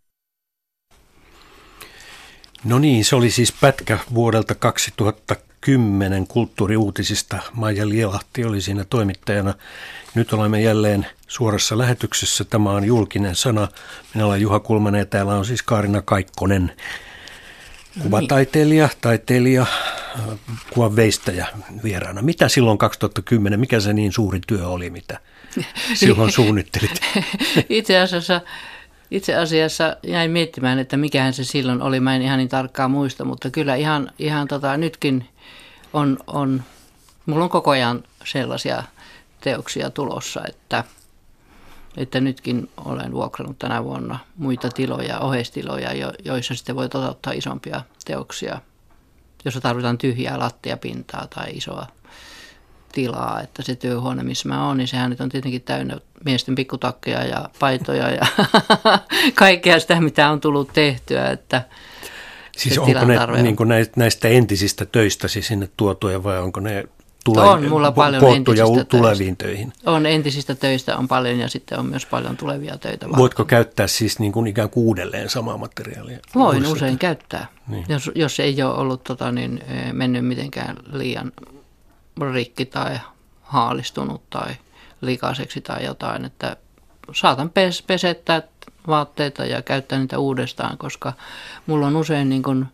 [2.65, 5.54] No niin, se oli siis pätkä vuodelta 2010
[6.29, 7.38] kulttuuriuutisista.
[7.53, 9.55] Maija Lielahti oli siinä toimittajana.
[10.14, 12.44] Nyt olemme jälleen suorassa lähetyksessä.
[12.44, 13.68] Tämä on julkinen sana.
[14.14, 16.72] Minä olen Juha Kulmanen ja täällä on siis Kaarina Kaikkonen,
[18.03, 19.66] kuvataiteilija, taiteilija,
[20.70, 21.46] kuvan veistäjä
[21.85, 22.22] vieraana.
[22.22, 25.20] Mitä silloin 2010, mikä se niin suuri työ oli, mitä
[25.94, 27.00] silloin suunnittelit?
[27.68, 28.40] Itse asiassa
[29.11, 32.00] itse asiassa jäin miettimään, että mikähän se silloin oli.
[32.00, 35.29] Mä en ihan niin tarkkaan muista, mutta kyllä ihan, ihan tota, nytkin
[35.94, 36.62] on, on,
[37.26, 38.83] mulla on koko ajan sellaisia
[39.40, 40.85] teoksia tulossa, että,
[41.96, 48.61] että nytkin olen vuokrannut tänä vuonna muita tiloja, oheistiloja, joissa sitten voi toteuttaa isompia teoksia,
[49.44, 51.87] jossa tarvitaan tyhjää lattiapintaa tai isoa
[52.92, 57.24] tilaa, että se työhuone, missä mä oon, niin sehän nyt on tietenkin täynnä miesten pikkutakkeja
[57.24, 58.26] ja paitoja ja
[59.35, 61.30] kaikkea sitä, mitä on tullut tehtyä.
[61.30, 61.62] Että
[62.57, 63.57] siis onko ne niin
[63.97, 66.85] näistä entisistä töistä siis sinne tuotuja vai onko ne
[67.25, 69.73] tule, on mulla paljon entisistä tuleviin töihin?
[69.87, 73.07] On entisistä töistä on paljon ja sitten on myös paljon tulevia töitä.
[73.09, 73.47] Voitko varten.
[73.47, 76.19] käyttää siis niin kuin ikään kuin uudelleen samaa materiaalia?
[76.35, 77.01] Voin usein sitä?
[77.01, 77.85] käyttää, niin.
[77.88, 81.33] jos, jos ei ole ollut tota, niin, eh, mennyt mitenkään liian
[82.33, 82.99] rikki tai
[83.43, 84.55] haalistunut tai
[85.01, 86.57] likaiseksi tai jotain, että
[87.14, 88.43] saatan pes- pesettää
[88.87, 91.12] vaatteita ja käyttää niitä uudestaan, koska
[91.66, 92.66] mulla on usein niin kuin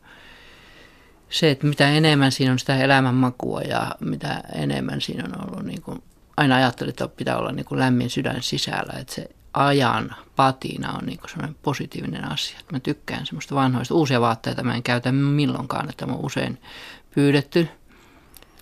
[1.30, 5.82] se, että mitä enemmän siinä on sitä elämänmakua ja mitä enemmän siinä on ollut, niin
[5.82, 6.02] kuin,
[6.36, 11.06] aina ajattelin, että pitää olla niin kuin lämmin sydän sisällä, että se ajan patina on
[11.06, 12.58] niin kuin sellainen positiivinen asia.
[12.72, 16.62] Mä tykkään semmoista vanhoista, uusia vaatteita mä en käytä milloinkaan, että mä oon usein
[17.14, 17.68] pyydetty–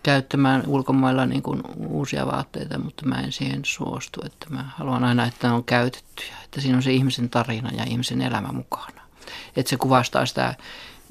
[0.03, 4.21] käyttämään ulkomailla niin kuin uusia vaatteita, mutta mä en siihen suostu.
[4.27, 7.85] Että mä haluan aina, että ne on käytettyjä, että siinä on se ihmisen tarina ja
[7.85, 9.03] ihmisen elämä mukana.
[9.57, 10.55] Että se kuvastaa sitä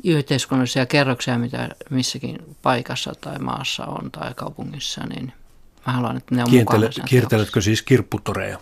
[0.04, 5.34] yhteiskunnallisia kerroksia, mitä missäkin paikassa tai maassa on tai kaupungissa, niin
[5.88, 7.08] mä haluan, että ne on Kiertele, mukana.
[7.08, 8.60] Kierteletkö siis kirpputoreja?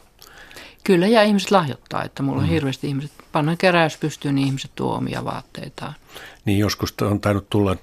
[0.83, 2.51] Kyllä, ja ihmiset lahjoittaa, että mulla on mm.
[2.51, 5.93] hirveästi ihmiset, pannaan keräys pystyyn, niin ihmiset tuo omia vaatteitaan.
[6.45, 7.75] Niin joskus on tainnut tulla,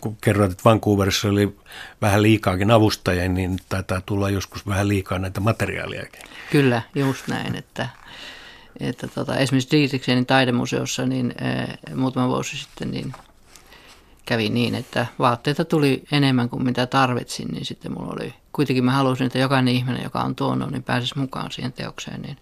[0.00, 1.56] kun kerroit, että Vancouverissa oli
[2.02, 6.22] vähän liikaakin avustajia, niin taitaa tulla joskus vähän liikaa näitä materiaaliakin.
[6.50, 7.88] Kyllä, just näin, että,
[8.80, 13.12] että tota, esimerkiksi Dietrichsenin taidemuseossa niin e, muutama vuosi sitten niin
[14.26, 18.92] kävi niin, että vaatteita tuli enemmän kuin mitä tarvitsin, niin sitten mulla oli, kuitenkin mä
[18.92, 22.36] halusin, että jokainen ihminen, joka on tuonut, niin pääsisi mukaan siihen teokseen, niin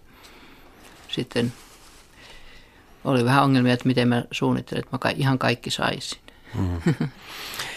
[1.09, 1.53] sitten
[3.03, 6.21] oli vähän ongelmia, että miten mä suunnittelin, että mä ihan kaikki saisin.
[6.53, 6.81] Mm.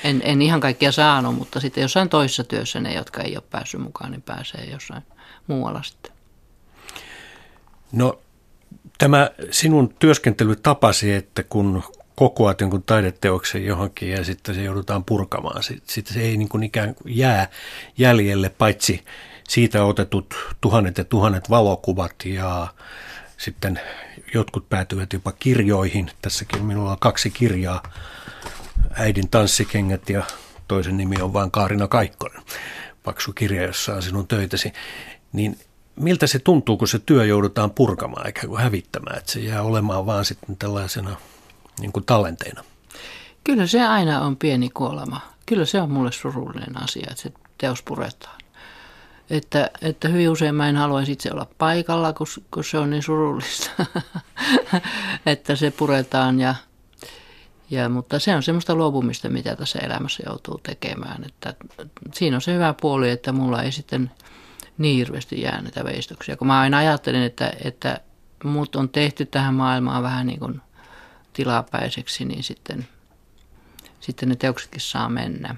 [0.04, 3.80] en, en ihan kaikkia saanut, mutta sitten jossain toisessa työssä ne, jotka ei ole päässyt
[3.80, 5.02] mukaan, niin pääsee jossain
[5.46, 6.12] muualla sitten.
[7.92, 8.18] No
[8.98, 11.82] tämä sinun työskentelytapasi, että kun
[12.14, 15.62] kokoat jonkun taideteoksen johonkin ja sitten se joudutaan purkamaan.
[15.62, 17.48] Sitten se ei niin kuin ikään kuin jää
[17.98, 19.04] jäljelle, paitsi
[19.48, 22.66] siitä otetut tuhannet ja tuhannet valokuvat ja
[23.38, 23.80] sitten
[24.34, 26.10] jotkut päätyvät jopa kirjoihin.
[26.22, 27.82] Tässäkin minulla on kaksi kirjaa,
[28.94, 30.22] Äidin tanssikengät ja
[30.68, 32.42] toisen nimi on vain Kaarina Kaikkonen.
[33.02, 34.72] Paksu kirja, jossa on sinun töitäsi.
[35.32, 35.58] Niin
[35.96, 40.06] miltä se tuntuu, kun se työ joudutaan purkamaan eikä kuin hävittämään, että se jää olemaan
[40.06, 41.16] vaan sitten tällaisena
[41.80, 42.64] niin kuin tallenteina?
[43.44, 45.20] Kyllä se aina on pieni kuolema.
[45.46, 48.43] Kyllä se on mulle surullinen asia, että se teos puretaan.
[49.30, 53.02] Että, että hyvin usein mä en haluaisi itse olla paikalla, kun, kun se on niin
[53.02, 53.70] surullista,
[55.26, 56.40] että se puretaan.
[56.40, 56.54] Ja,
[57.70, 61.24] ja, mutta se on semmoista luopumista, mitä tässä elämässä joutuu tekemään.
[61.24, 61.54] Että,
[62.14, 64.10] siinä on se hyvä puoli, että mulla ei sitten
[64.78, 66.36] niin hirveästi jää näitä veistoksia.
[66.36, 68.00] Kun mä aina ajattelin, että, että
[68.44, 70.60] mut on tehty tähän maailmaan vähän niin kuin
[71.32, 72.88] tilapäiseksi, niin sitten,
[74.00, 75.56] sitten ne teoksetkin saa mennä.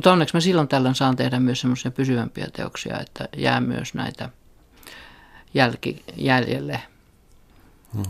[0.00, 4.28] Mutta onneksi mä silloin tällöin saan tehdä myös semmoisia pysyvämpiä teoksia, että jää myös näitä
[5.54, 6.82] jälki, jäljelle.
[7.94, 8.04] Hmm.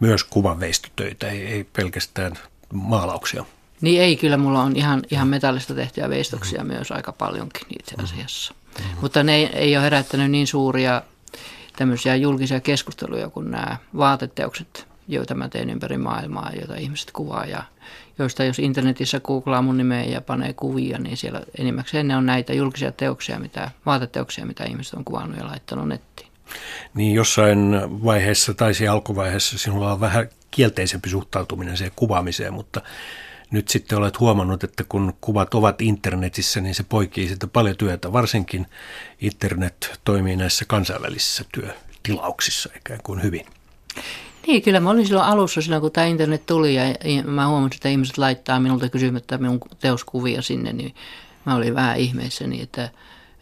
[0.00, 2.32] Myös kuvanveistotöitä, ei, ei pelkästään
[2.72, 3.44] maalauksia.
[3.80, 6.66] Niin ei, kyllä mulla on ihan, ihan metallista tehtyjä veistoksia mm.
[6.66, 8.54] myös aika paljonkin itse asiassa.
[8.78, 8.84] Mm.
[9.00, 11.02] Mutta ne ei, ei ole herättänyt niin suuria
[11.76, 17.62] tämmöisiä julkisia keskusteluja kuin nämä vaateteokset, joita mä teen ympäri maailmaa, joita ihmiset kuvaa ja
[18.18, 22.52] joista jos internetissä googlaa mun nimeä ja panee kuvia, niin siellä enimmäkseen ne on näitä
[22.52, 26.28] julkisia teoksia, mitä, vaateteoksia, mitä ihmiset on kuvannut ja laittanut nettiin.
[26.94, 32.82] Niin jossain vaiheessa tai siinä alkuvaiheessa sinulla on vähän kielteisempi suhtautuminen siihen kuvaamiseen, mutta
[33.50, 38.12] nyt sitten olet huomannut, että kun kuvat ovat internetissä, niin se poikii sitä paljon työtä.
[38.12, 38.66] Varsinkin
[39.20, 43.46] internet toimii näissä kansainvälisissä työtilauksissa ikään kuin hyvin.
[44.46, 46.82] Niin, kyllä mä olin silloin alussa silloin, kun tämä internet tuli ja
[47.26, 50.94] mä huomasin, että ihmiset laittaa minulta kysymättä minun teoskuvia sinne, niin
[51.44, 52.90] mä olin vähän ihmeissäni, että,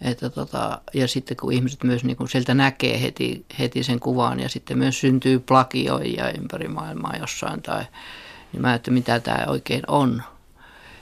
[0.00, 4.40] että tota, ja sitten kun ihmiset myös niin kun sieltä näkee heti, heti sen kuvan
[4.40, 7.84] ja sitten myös syntyy plagioija ympäri maailmaa jossain tai
[8.52, 10.22] niin mä että mitä tämä oikein on.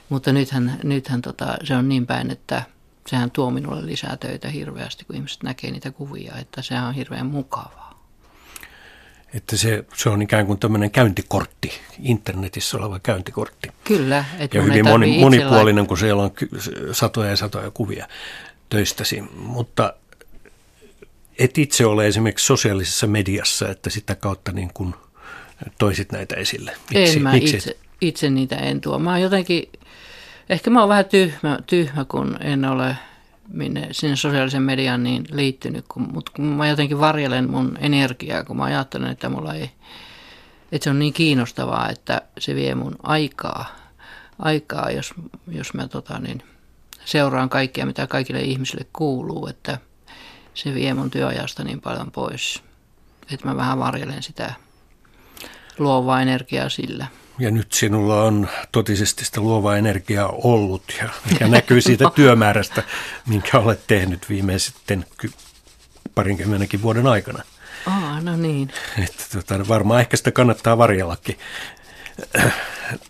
[0.09, 2.63] Mutta nythän, nythän tota, se on niin päin, että
[3.07, 7.25] sehän tuo minulle lisää töitä hirveästi, kun ihmiset näkee niitä kuvia, että sehän on hirveän
[7.25, 7.90] mukavaa.
[9.33, 13.69] Että se, se on ikään kuin tämmöinen käyntikortti, internetissä oleva käyntikortti.
[13.83, 14.25] Kyllä.
[14.39, 16.31] Että ja hyvin moni, monipuolinen, kun siellä on
[16.91, 18.07] satoja ja satoja kuvia
[18.69, 19.21] töistäsi.
[19.35, 19.93] Mutta
[21.39, 24.95] et itse ole esimerkiksi sosiaalisessa mediassa, että sitä kautta niin kuin–
[25.79, 26.71] toisit näitä esille?
[26.93, 27.17] Miksi?
[27.17, 27.57] En mä Miksi?
[27.57, 28.99] Itse, itse niitä en tuo.
[28.99, 29.69] Mä jotenkin,
[30.49, 32.95] ehkä mä oon vähän tyhmä, tyhmä kun en ole
[33.53, 38.57] minne, sinne sosiaalisen median niin liittynyt, kun, mutta kun mä jotenkin varjelen mun energiaa, kun
[38.57, 39.71] mä ajattelen, että mulla ei,
[40.71, 43.65] että se on niin kiinnostavaa, että se vie mun aikaa,
[44.39, 45.13] aikaa jos,
[45.47, 46.43] jos mä tota, niin,
[47.05, 49.77] seuraan kaikkea, mitä kaikille ihmisille kuuluu, että
[50.53, 52.63] se vie mun työajasta niin paljon pois,
[53.33, 54.53] että mä vähän varjelen sitä
[55.77, 57.07] luovaa energiaa sillä.
[57.39, 62.83] Ja nyt sinulla on totisesti sitä luovaa energiaa ollut, ja mikä näkyy siitä työmäärästä,
[63.27, 65.05] minkä olet tehnyt viimeisten
[66.15, 67.43] parinkymmenenkin vuoden aikana.
[67.85, 68.69] Aa, no niin.
[69.03, 71.37] Että tuota, varmaan ehkä sitä kannattaa varjellakin.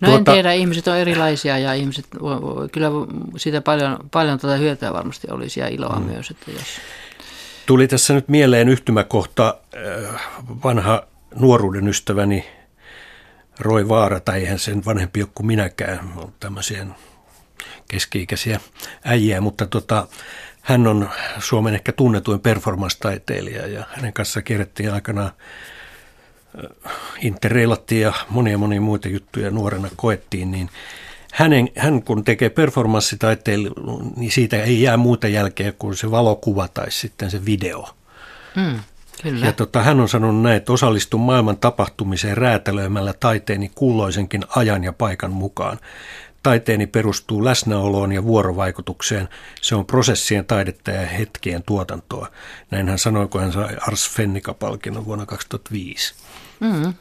[0.01, 2.05] No tuota, en tiedä, ihmiset on erilaisia ja ihmiset,
[2.71, 2.87] kyllä
[3.37, 6.05] siitä paljon, paljon tuota hyötyä varmasti olisi ja iloa mm.
[6.05, 6.31] myös.
[6.31, 6.63] Että jos...
[7.65, 10.21] Tuli tässä nyt mieleen yhtymäkohta äh,
[10.63, 11.03] vanha
[11.35, 12.45] nuoruuden ystäväni
[13.61, 16.85] Roy Vaara, tai eihän sen vanhempi ole kuin minäkään, on tämmöisiä
[17.91, 18.59] keski-ikäisiä
[19.03, 20.07] äijiä, mutta tota,
[20.61, 25.31] hän on Suomen ehkä tunnetuin performance-taiteilija ja hänen kanssa kierrettiin aikanaan
[26.85, 30.69] äh, interreilattiin ja monia monia muita juttuja nuorena koettiin, niin
[31.31, 36.91] hänen, hän kun tekee performanssitaiteilua, niin siitä ei jää muuta jälkeä kuin se valokuva tai
[36.91, 37.89] sitten se video.
[38.55, 38.79] Mm.
[39.23, 39.45] Kyllä.
[39.45, 44.93] Ja tota, hän on sanonut näin, että osallistun maailman tapahtumiseen räätälöimällä taiteeni kulloisenkin ajan ja
[44.93, 45.79] paikan mukaan.
[46.43, 49.29] Taiteeni perustuu läsnäoloon ja vuorovaikutukseen.
[49.61, 52.27] Se on prosessien taidetta ja hetkien tuotantoa.
[52.71, 56.13] Näin hän sanoi, kun hän sai Ars Fennika-palkinnon vuonna 2005.
[56.59, 56.93] Mm.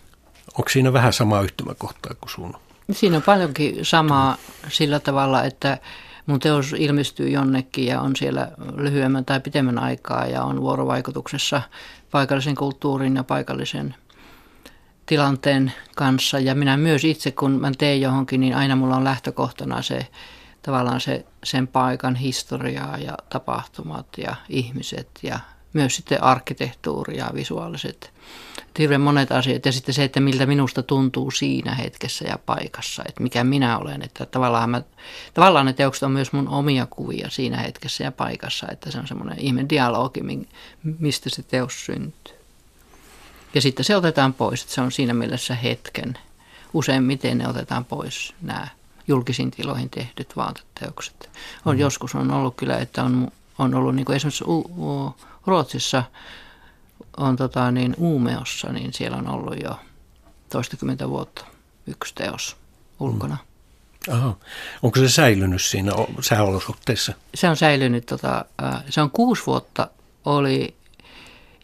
[0.58, 2.56] Onko siinä vähän samaa yhtymäkohtaa kuin sun?
[2.92, 4.36] Siinä on paljonkin samaa
[4.68, 5.78] sillä tavalla, että
[6.26, 11.62] mun teos ilmestyy jonnekin ja on siellä lyhyemmän tai pitemmän aikaa ja on vuorovaikutuksessa
[12.10, 13.94] paikallisen kulttuurin ja paikallisen
[15.06, 16.38] tilanteen kanssa.
[16.38, 20.06] Ja minä myös itse, kun mä teen johonkin, niin aina mulla on lähtökohtana se
[20.62, 25.40] tavallaan se, sen paikan historiaa ja tapahtumat ja ihmiset ja
[25.72, 28.12] myös sitten arkkitehtuuri ja visuaaliset,
[28.78, 29.66] hirveän monet asiat.
[29.66, 34.02] Ja sitten se, että miltä minusta tuntuu siinä hetkessä ja paikassa, että mikä minä olen.
[34.02, 34.82] Että tavallaan, mä,
[35.34, 39.08] tavallaan ne teokset on myös mun omia kuvia siinä hetkessä ja paikassa, että se on
[39.08, 40.20] semmoinen ihme dialogi,
[40.82, 42.34] mistä se teos syntyy.
[43.54, 46.18] Ja sitten se otetaan pois, että se on siinä mielessä hetken.
[46.72, 48.68] Useimmiten ne otetaan pois, nämä
[49.08, 51.30] julkisiin tiloihin tehdyt vaateteokset.
[51.64, 51.80] On mm.
[51.80, 55.14] joskus on ollut kyllä, että on, on ollut niin kuin esimerkiksi u, u,
[55.46, 56.02] Ruotsissa
[57.16, 59.80] on tota, niin Uumeossa, niin siellä on ollut jo
[60.48, 61.44] toistakymmentä vuotta
[61.86, 62.56] yksi teos
[63.00, 63.36] ulkona.
[64.08, 64.14] Mm.
[64.14, 64.36] Aha.
[64.82, 67.12] Onko se säilynyt siinä sääolosuhteissa?
[67.34, 68.44] Se on säilynyt, tota,
[68.90, 69.88] se on kuusi vuotta
[70.24, 70.74] oli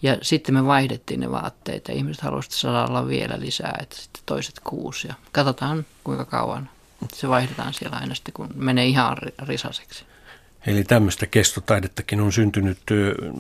[0.02, 4.22] ja sitten me vaihdettiin ne vaatteet ja ihmiset halusivat saada olla vielä lisää, että sitten
[4.26, 6.68] toiset kuusi ja katsotaan kuinka kauan
[7.14, 10.04] se vaihdetaan siellä aina sitten, kun menee ihan risaseksi.
[10.66, 12.78] Eli tämmöistä kestotaidettakin on syntynyt.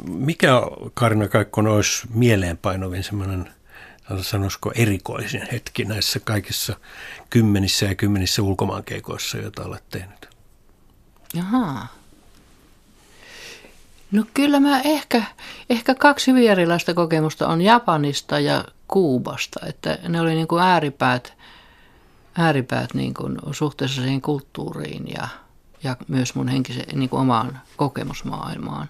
[0.08, 0.50] Mikä
[0.94, 3.50] Karina Kaikkonen olisi mieleenpainovin semmoinen,
[4.20, 6.76] sanoisiko erikoisin hetki näissä kaikissa
[7.30, 10.28] kymmenissä ja kymmenissä ulkomaankeikoissa, joita olet tehnyt?
[11.34, 11.86] Jaha.
[14.12, 15.22] No kyllä mä ehkä,
[15.70, 21.34] Ehkä kaksi hyvin erilaista kokemusta on Japanista ja Kuubasta, että ne oli niin kuin ääripäät,
[22.38, 25.28] ääripäät niin kuin suhteessa siihen kulttuuriin ja,
[25.86, 28.88] ja myös mun henkisen niin kuin omaan kokemusmaailmaan.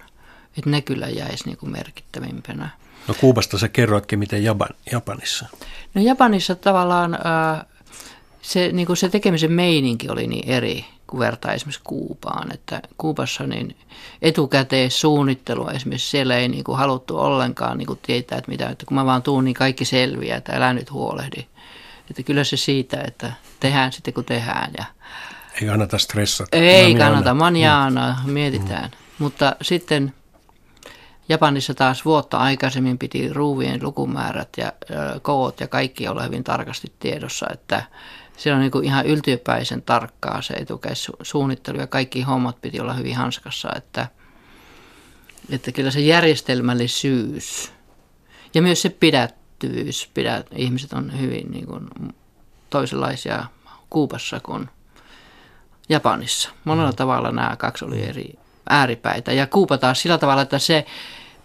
[0.57, 2.69] Että ne kyllä jäisi niin kuin merkittävimpänä.
[3.07, 5.45] No Kuubasta sä kerroitkin, miten Japan, Japanissa?
[5.93, 7.65] No Japanissa tavallaan äh,
[8.41, 12.53] se, niin kuin se tekemisen meininki oli niin eri kuin vertaa esimerkiksi Kuupaan.
[12.53, 13.75] Että Kuupassa niin
[14.21, 18.85] etukäteen suunnittelua esimerkiksi siellä ei niin kuin haluttu ollenkaan niin kuin tietää, että mitä, että
[18.85, 21.45] kun mä vaan tuun, niin kaikki selviää, että älä nyt huolehdi.
[22.09, 24.71] Että kyllä se siitä, että tehdään sitten kun tehdään.
[24.77, 24.85] Ja
[25.61, 26.57] ei kannata stressata.
[26.57, 28.31] Ei kannata, manjaana, mm.
[28.31, 28.89] mietitään.
[28.91, 28.97] Mm.
[29.19, 30.13] Mutta sitten
[31.29, 34.73] Japanissa taas vuotta aikaisemmin piti ruuvien lukumäärät ja
[35.21, 37.83] koot ja kaikki olla hyvin tarkasti tiedossa, että
[38.37, 43.69] se on niin ihan yltiöpäisen tarkkaa se etukäissuunnittelu ja kaikki hommat piti olla hyvin hanskassa,
[43.75, 44.07] että,
[45.49, 47.71] että kyllä se järjestelmällisyys
[48.53, 51.89] ja myös se pidättyvyys, pidät, ihmiset on hyvin niin kuin
[52.69, 53.45] toisenlaisia
[53.89, 54.69] Kuupassa kuin
[55.89, 56.49] Japanissa.
[56.63, 56.95] Monella mm.
[56.95, 58.33] tavalla nämä kaksi oli eri
[58.69, 60.85] ääripäitä ja Kuupa taas sillä tavalla, että se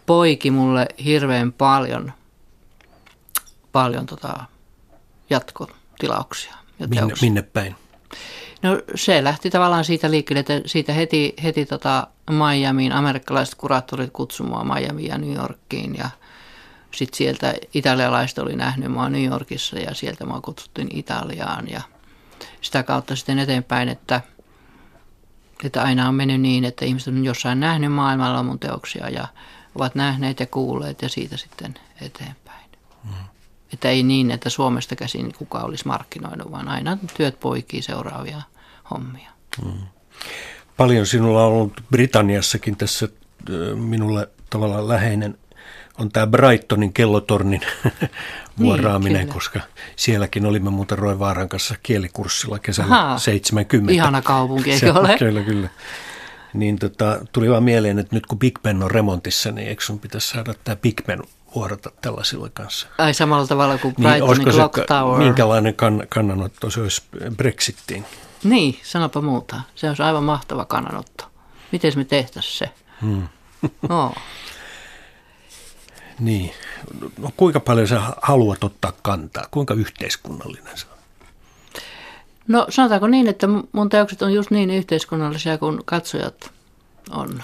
[0.07, 2.13] poiki mulle hirveän paljon,
[3.73, 4.45] paljon tota
[5.31, 6.55] jatkotilauksia.
[6.79, 7.77] Ja minne, minne päin?
[8.63, 14.67] No se lähti tavallaan siitä liikkeelle, että siitä heti, heti tota Miamiin, amerikkalaiset kuraattorit kutsumaan
[14.67, 16.11] Miamiin ja New Yorkiin ja
[16.95, 21.81] sitten sieltä italialaiset oli nähnyt mua New Yorkissa ja sieltä mua kutsuttiin Italiaan ja
[22.61, 24.21] sitä kautta sitten eteenpäin, että,
[25.65, 29.29] että aina on mennyt niin, että ihmiset on jossain nähnyt maailmalla mun teoksia ja
[29.75, 32.71] ovat nähneet ja kuulleet ja siitä sitten eteenpäin.
[33.05, 33.11] Mm.
[33.73, 38.43] Että ei niin, että Suomesta käsin kuka olisi markkinoinut, vaan aina työt poikii seuraavia
[38.91, 39.31] hommia.
[39.65, 39.73] Mm.
[40.77, 43.09] Paljon sinulla on ollut Britanniassakin tässä
[43.75, 45.39] minulle tavallaan läheinen
[46.03, 47.61] on tämä Brightonin kellotornin
[48.59, 49.61] vuoraaminen, niin, koska
[49.97, 53.93] sielläkin olimme muuten Roy Vaaran kanssa kielikurssilla kesällä Aha, 70.
[53.93, 55.19] Ihana kaupunki, eikö ole?
[55.19, 55.69] Kyllä, kyllä.
[56.55, 59.99] Niin tota, tuli vaan mieleen, että nyt kun Big Ben on remontissa, niin eikö sun
[59.99, 61.23] pitäisi saada tämä Big Ben
[61.55, 62.87] vuorata tällaisilla kanssa?
[62.99, 65.19] Ai samalla tavalla kuin niin, Brightonin niin, Clock se, Tower.
[65.19, 67.03] Minkälainen kann, kannanotto se olisi
[67.37, 68.05] Brexittiin?
[68.45, 69.61] Niin, sanopa muuta.
[69.75, 71.25] Se olisi aivan mahtava kannanotto.
[71.73, 72.71] Miten me tehtäisiin se?
[73.03, 73.29] Hmm.
[73.89, 74.13] no.
[76.23, 76.51] Niin.
[77.19, 79.45] No, kuinka paljon sä haluat ottaa kantaa?
[79.51, 80.99] Kuinka yhteiskunnallinen se on?
[82.49, 86.51] No sanotaanko niin, että mun teokset on just niin yhteiskunnallisia kuin katsojat
[87.11, 87.43] on.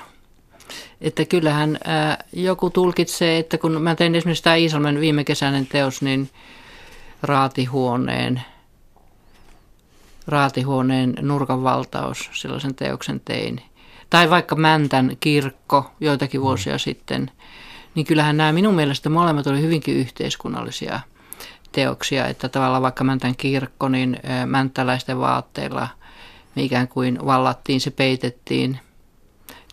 [1.01, 6.03] Että kyllähän ää, joku tulkitsee, että kun mä tein esimerkiksi tämä Iisalmen viime kesäinen teos,
[6.03, 6.31] niin
[7.23, 8.43] raatihuoneen,
[10.27, 13.63] raatihuoneen nurkanvaltaus, sellaisen teoksen tein.
[14.11, 16.79] Tai vaikka Mäntän kirkko joitakin vuosia mm.
[16.79, 17.31] sitten,
[17.99, 21.01] niin kyllähän nämä minun mielestä molemmat oli hyvinkin yhteiskunnallisia–
[21.73, 25.89] teoksia, että tavallaan vaikka Mäntän kirkko, niin mänttäläisten vaatteilla
[26.57, 28.81] ikään kuin vallattiin, se peitettiin.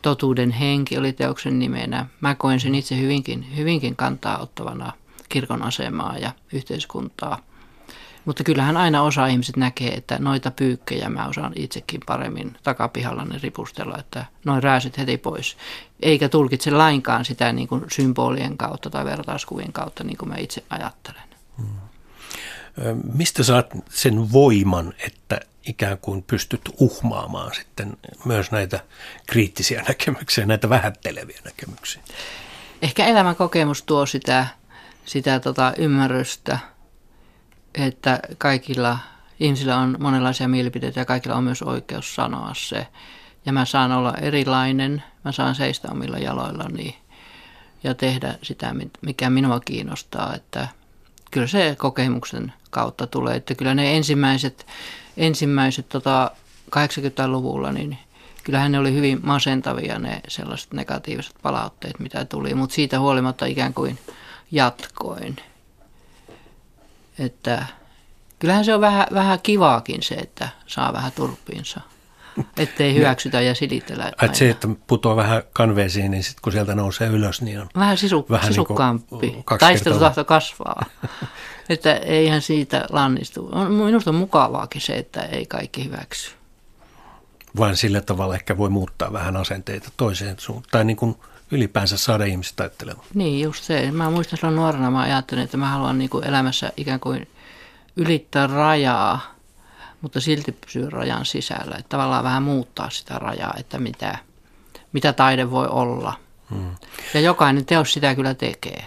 [0.02, 2.06] Totuuden henki oli teoksen nimenä.
[2.22, 4.92] Mä koen sen itse hyvinkin, hyvinkin kantaa ottavana
[5.30, 7.40] kirkon asemaa ja yhteiskuntaa.
[8.26, 13.98] Mutta kyllähän aina osa ihmiset näkee, että noita pyykkejä mä osaan itsekin paremmin takapihallani ripustella,
[13.98, 15.58] että noin rääsyt heti pois.
[16.02, 20.64] Eikä tulkitse lainkaan sitä niin kuin symbolien kautta tai vertauskuvien kautta, niin kuin mä itse
[20.70, 21.24] ajattelen.
[21.58, 21.68] Hmm.
[23.14, 28.80] Mistä saat sen voiman, että ikään kuin pystyt uhmaamaan sitten myös näitä
[29.28, 32.02] kriittisiä näkemyksiä, näitä vähätteleviä näkemyksiä?
[32.82, 34.48] Ehkä elämän kokemus tuo sitä,
[35.06, 36.60] sitä tota ymmärrystä,
[37.78, 38.98] että kaikilla
[39.40, 42.88] ihmisillä on monenlaisia mielipiteitä ja kaikilla on myös oikeus sanoa se.
[43.46, 46.98] Ja mä saan olla erilainen, mä saan seistä omilla jaloillani
[47.84, 50.68] ja tehdä sitä, mikä minua kiinnostaa, että–
[51.36, 53.36] kyllä se kokemuksen kautta tulee.
[53.36, 54.68] Että kyllä ne ensimmäiset,
[55.18, 56.32] ensimmäiset tota
[56.76, 57.98] 80-luvulla, niin
[58.44, 63.74] kyllähän ne oli hyvin masentavia ne sellaiset negatiiviset palautteet, mitä tuli, mutta siitä huolimatta ikään
[63.74, 64.00] kuin
[64.52, 65.36] jatkoin.
[67.20, 67.66] Että
[68.40, 71.82] kyllähän se on vähän, vähän kivaakin se, että saa vähän turpiinsa.
[72.58, 74.12] Ettei hyväksytä ja silitellä.
[74.22, 77.98] Et se, että putoaa vähän kanveesiin, niin sitten kun sieltä nousee ylös, niin on vähän,
[77.98, 79.28] sisu, vähän niinku sisukkaampi.
[79.28, 80.86] Niin Taistelutahto kasvaa.
[81.70, 83.50] että eihän siitä lannistu.
[83.70, 86.32] Minusta on mukavaakin se, että ei kaikki hyväksy.
[87.58, 90.72] Vaan sillä tavalla ehkä voi muuttaa vähän asenteita toiseen suuntaan.
[90.72, 91.16] Tai niin kuin
[91.52, 93.08] ylipäänsä saada ihmiset ajattelemaan.
[93.14, 93.92] Niin, just se.
[93.92, 97.28] Mä muistan silloin nuorena, mä ajattelin, että mä haluan niin kuin elämässä ikään kuin
[97.96, 99.36] ylittää rajaa
[100.06, 101.76] mutta silti pysyy rajan sisällä.
[101.76, 104.18] Että tavallaan vähän muuttaa sitä rajaa, että mitä,
[104.94, 106.14] mitä taide voi olla.
[106.50, 106.76] Hmm.
[107.14, 108.86] Ja jokainen teos sitä kyllä tekee.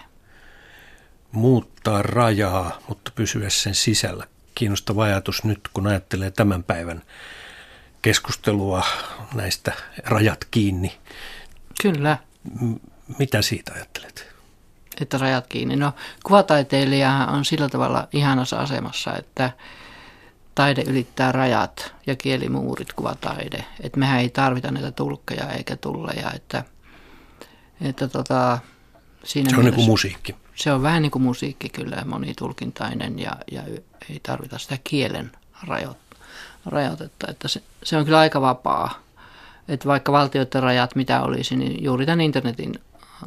[1.33, 4.27] Muuttaa rajaa, mutta pysyä sen sisällä.
[4.55, 7.03] Kiinnostava ajatus nyt, kun ajattelee tämän päivän
[8.03, 8.85] keskustelua
[9.35, 9.73] näistä
[10.05, 10.99] rajat kiinni.
[11.83, 12.19] Kyllä.
[13.19, 14.27] Mitä siitä ajattelet?
[15.01, 15.77] Että rajat kiinni.
[15.77, 15.93] No
[16.23, 19.51] kuvataiteilija on sillä tavalla ihanassa asemassa, että
[20.55, 23.65] taide ylittää rajat ja kielimuurit kuvataide.
[23.81, 26.65] Että mehän ei tarvita näitä tulkkeja eikä tulleja, että,
[27.81, 28.59] että tota,
[29.25, 30.35] siinä Se on niin kuin musiikki.
[30.55, 33.63] Se on vähän niin kuin musiikki kyllä, monitulkintainen ja, ja
[34.11, 35.33] ei tarvita sitä kielen
[36.67, 37.27] rajoitetta.
[37.31, 39.01] Että se, se on kyllä aika vapaa.
[39.69, 42.75] Että vaikka valtioiden rajat mitä olisi, niin juuri tämän internetin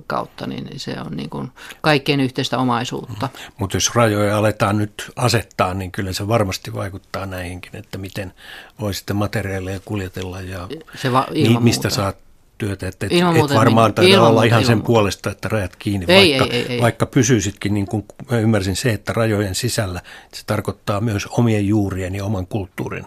[0.07, 3.29] kautta, niin se on niin kuin kaikkien yhteistä omaisuutta.
[3.33, 3.53] Mm.
[3.57, 8.33] Mutta jos rajoja aletaan nyt asettaa, niin kyllä se varmasti vaikuttaa näihinkin, että miten
[8.79, 11.95] voi sitten materiaaleja kuljetella ja se va- mi- mistä muuta.
[11.95, 12.17] saat
[12.57, 12.87] työtä.
[12.87, 14.87] Että et, et varmaan niin, taida olla ihan sen muuta.
[14.87, 16.81] puolesta, että rajat kiinni, ei, vaikka, ei, ei, ei.
[16.81, 20.01] vaikka pysyisitkin, niin kuin mä ymmärsin se, että rajojen sisällä
[20.33, 23.05] se tarkoittaa myös omien juurien ja oman kulttuurin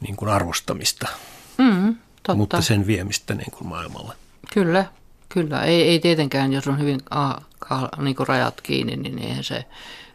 [0.00, 1.08] niin kuin arvostamista,
[1.58, 2.34] mm, totta.
[2.34, 4.14] mutta sen viemistä niin kuin maailmalle.
[4.54, 4.84] Kyllä,
[5.32, 7.36] Kyllä, ei, ei tietenkään, jos on hyvin ah,
[7.70, 9.64] ah, niin rajat kiinni, niin eihän se,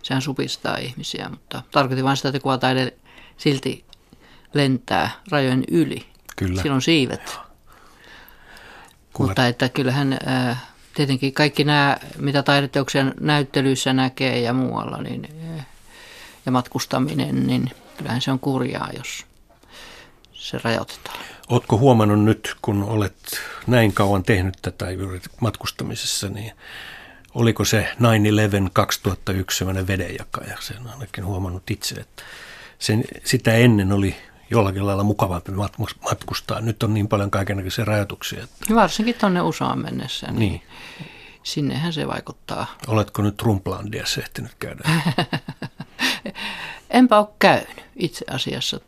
[0.04, 2.94] sehän supistaa ihmisiä, mutta tarkoitin vain sitä, että kuvataide
[3.38, 3.86] silti
[4.54, 6.06] lentää rajojen yli.
[6.36, 6.62] Kyllä.
[6.62, 7.38] Silloin siivet.
[9.20, 15.30] Mutta että kyllähän äh, tietenkin kaikki nämä, mitä taideteoksia näyttelyissä näkee ja muualla, niin,
[15.60, 15.66] äh,
[16.46, 19.26] ja matkustaminen, niin kyllähän se on kurjaa, jos
[20.34, 21.35] se rajoitetaan.
[21.50, 23.16] Oletko huomannut nyt, kun olet
[23.68, 26.52] näin kauan tehnyt tätä juuri matkustamisessa, niin
[27.34, 27.88] oliko se
[28.68, 30.58] 9-11 2001 sellainen vedenjakaja?
[30.60, 32.24] Sen ainakin huomannut itse, että
[32.80, 34.16] sen, sitä ennen oli
[34.50, 35.52] jollakin lailla mukavampi
[36.02, 36.62] matkustaa.
[36.62, 38.44] Nyt on niin paljon kaikenlaisia rajoituksia.
[38.44, 38.76] Että...
[38.76, 40.62] Varsinkin tuonne USAan mennessä, niin, niin
[41.44, 42.76] sinnehän se vaikuttaa.
[42.88, 44.90] Oletko nyt Trumplandia ehtinyt käydä?
[46.90, 48.80] Enpä ole käynyt itse asiassa.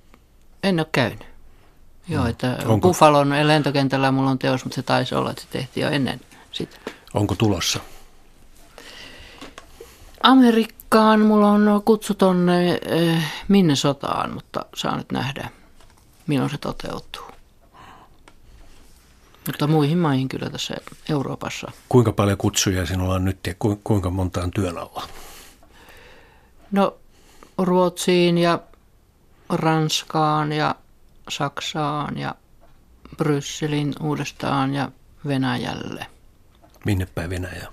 [0.64, 1.37] En ole käynyt.
[2.10, 2.30] Joo, mm.
[2.30, 2.88] että Onko...
[2.88, 6.78] Buffalon lentokentällä mulla on teos, mutta se taisi olla, että se tehtiin jo ennen sitä.
[7.14, 7.80] Onko tulossa?
[10.24, 15.50] Amerikkaan mulla on kutsu tonne eh, minne sotaan, mutta saa nyt nähdä,
[16.28, 17.28] milloin se toteutuu.
[19.48, 20.76] Mutta muihin maihin kyllä tässä
[21.10, 21.72] Euroopassa.
[21.90, 23.54] Kuinka paljon kutsuja sinulla on nyt ja
[23.84, 25.04] kuinka monta on työn alla?
[26.72, 26.98] No
[27.58, 28.60] Ruotsiin ja
[29.50, 30.76] Ranskaan ja
[31.30, 32.36] Saksaan ja
[33.18, 34.92] Brysselin uudestaan ja
[35.28, 36.06] Venäjälle.
[36.86, 37.68] Minne päin Venäjä?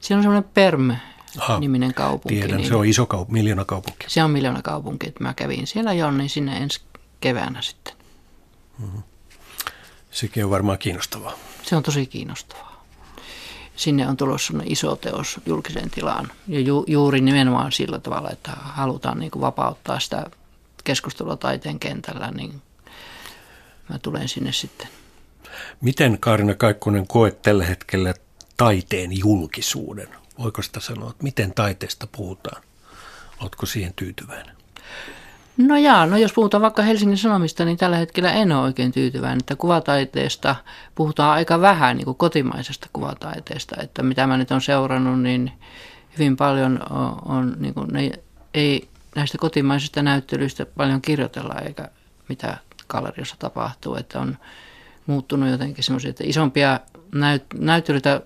[0.00, 2.34] Siellä on semmoinen Perm-niminen kaupunki.
[2.34, 4.06] Tiedän, niin se on iso kaupunki, miljoona kaupunki.
[4.08, 6.80] Se on miljoona kaupunki, että mä kävin siellä jo, niin sinne ensi
[7.20, 7.94] keväänä sitten.
[8.78, 9.02] Mm-hmm.
[10.10, 11.32] Sekin on varmaan kiinnostavaa.
[11.62, 12.84] Se on tosi kiinnostavaa.
[13.76, 19.18] Sinne on tulossa iso teos julkiseen tilaan ja ju, juuri nimenomaan sillä tavalla, että halutaan
[19.18, 20.26] niin kuin vapauttaa sitä
[20.84, 22.62] keskustelua taiteen kentällä, niin
[23.88, 24.88] mä tulen sinne sitten.
[25.80, 28.14] Miten Kaarina Kaikkonen koet tällä hetkellä
[28.56, 30.08] taiteen julkisuuden?
[30.38, 32.62] Voiko sitä sanoa, että miten taiteesta puhutaan?
[33.40, 34.56] Oletko siihen tyytyväinen?
[35.56, 39.38] No jaa, no jos puhutaan vaikka Helsingin Sanomista, niin tällä hetkellä en ole oikein tyytyväinen,
[39.38, 40.56] että kuvataiteesta
[40.94, 45.52] puhutaan aika vähän niin kuin kotimaisesta kuvataiteesta, että mitä mä nyt on seurannut, niin
[46.18, 48.10] hyvin paljon on, on niin kuin ne,
[48.54, 51.88] ei näistä kotimaisista näyttelyistä paljon kirjoitella eikä
[52.28, 52.56] mitä
[52.88, 54.36] galleriassa tapahtuu, että on
[55.06, 56.80] muuttunut jotenkin semmoisia, että isompia
[57.14, 58.20] näyt- näyttelyitä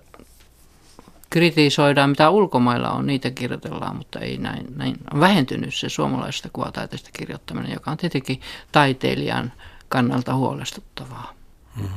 [1.29, 4.95] kritisoidaan, mitä ulkomailla on, niitä kirjoitellaan, mutta ei näin, näin.
[5.13, 8.41] On vähentynyt se suomalaisesta kuvataiteesta kirjoittaminen, joka on tietenkin
[8.71, 9.53] taiteilijan
[9.89, 11.33] kannalta huolestuttavaa.
[11.77, 11.89] Hmm.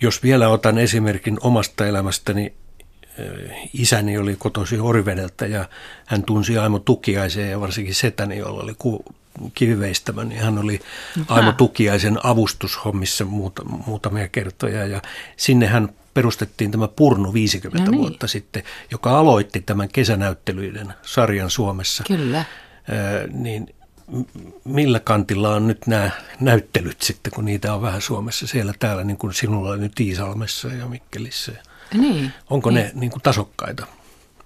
[0.00, 2.54] Jos vielä otan esimerkin omasta elämästäni,
[3.18, 5.68] eh, isäni oli kotosi Orivedeltä ja
[6.06, 8.74] hän tunsi Aimo Tukiaisen ja varsinkin setäni, jolla oli
[9.54, 10.80] kiviveistämä, niin hän oli
[11.28, 15.02] Aimo Tukiaisen avustushommissa muuta, muutamia kertoja ja
[15.36, 18.00] sinne hän perustettiin tämä Purnu 50 no niin.
[18.00, 22.04] vuotta sitten, joka aloitti tämän kesänäyttelyiden sarjan Suomessa.
[22.06, 22.38] Kyllä.
[22.38, 22.46] Äh,
[23.32, 23.74] niin
[24.64, 26.10] millä kantilla on nyt nämä
[26.40, 30.68] näyttelyt sitten, kun niitä on vähän Suomessa siellä täällä, niin kuin sinulla on nyt Iisalmessa
[30.68, 31.52] ja Mikkelissä.
[31.94, 32.32] Niin.
[32.50, 32.84] Onko niin.
[32.84, 33.86] ne niin kuin tasokkaita?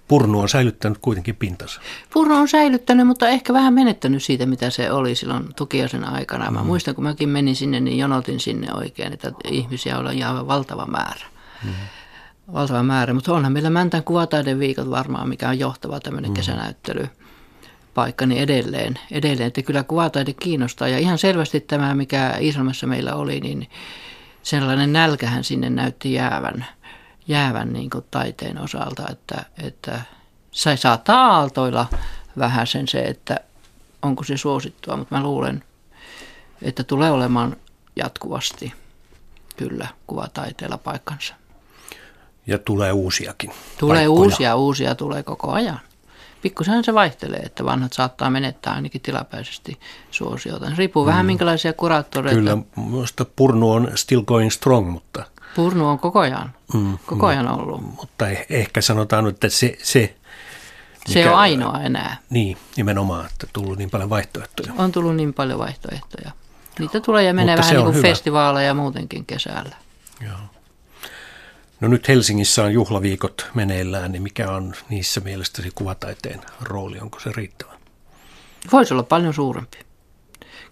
[0.09, 1.81] Purnu on säilyttänyt kuitenkin pintansa.
[2.13, 6.51] Purnu on säilyttänyt, mutta ehkä vähän menettänyt siitä, mitä se oli silloin tukiaisen aikana.
[6.51, 6.65] Mä mm.
[6.65, 11.25] muistan, kun mäkin menin sinne, niin jonotin sinne oikein, että ihmisiä oli aivan valtava määrä.
[11.63, 11.71] Mm.
[12.53, 16.35] Valtava määrä, mutta onhan meillä Mäntän kuvataiden viikot varmaan, mikä on johtava tämmöinen mm.
[16.35, 17.07] kesänäyttely
[17.93, 20.87] paikka, niin edelleen, edelleen, että kyllä kuvataide kiinnostaa.
[20.87, 23.67] Ja ihan selvästi tämä, mikä Iisalmassa meillä oli, niin
[24.43, 26.65] sellainen nälkähän sinne näytti jäävän–
[27.29, 30.01] jäävän niin kuin taiteen osalta, että, että
[30.51, 31.87] sai saattaa aaltoilla
[32.37, 33.39] vähän sen se, että
[34.01, 35.63] onko se suosittua, mutta mä luulen,
[36.61, 37.55] että tulee olemaan
[37.95, 38.73] jatkuvasti
[39.57, 41.33] kyllä kuvataiteella paikkansa.
[42.47, 43.51] Ja tulee uusiakin.
[43.77, 44.09] Tulee paikkoja.
[44.09, 45.79] uusia, uusia tulee koko ajan.
[46.41, 49.79] Pikkusen se vaihtelee, että vanhat saattaa menettää ainakin tilapäisesti
[50.11, 50.69] suosiota.
[50.69, 51.07] Se riippuu mm.
[51.07, 52.39] vähän minkälaisia kuraattoreita.
[52.39, 55.25] Kyllä, minusta Purnu on still going strong, mutta...
[55.55, 57.81] Purnu on koko ajan, mm, koko ajan ollut.
[57.81, 59.77] Mutta ehkä sanotaan, että se...
[59.83, 60.15] Se,
[61.07, 62.17] se on ainoa enää.
[62.29, 64.73] Niin, nimenomaan, että tullut niin paljon vaihtoehtoja.
[64.77, 66.31] On tullut niin paljon vaihtoehtoja.
[66.79, 69.75] Niitä tulee ja menee Mutta vähän niin kuin festivaaleja muutenkin kesällä.
[70.21, 70.37] Joo.
[71.81, 76.99] No nyt Helsingissä on juhlaviikot meneillään, niin mikä on niissä mielestäsi kuvataiteen rooli?
[76.99, 77.71] Onko se riittävä?
[78.71, 79.77] Voisi olla paljon suurempi.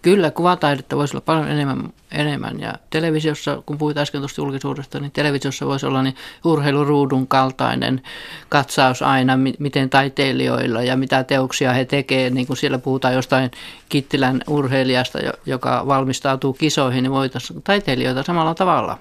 [0.07, 2.59] Kyllä, kuvataidetta voisi olla paljon enemmän, enemmän.
[2.59, 8.01] Ja televisiossa, kun puhuit äsken tuosta julkisuudesta, niin televisiossa voisi olla niin urheiluruudun kaltainen
[8.49, 12.33] katsaus aina, miten taiteilijoilla ja mitä teoksia he tekevät.
[12.33, 13.51] Niin kuin siellä puhutaan jostain
[13.89, 18.99] Kittilän urheilijasta, joka valmistautuu kisoihin, niin voitaisiin taiteilijoita samalla tavalla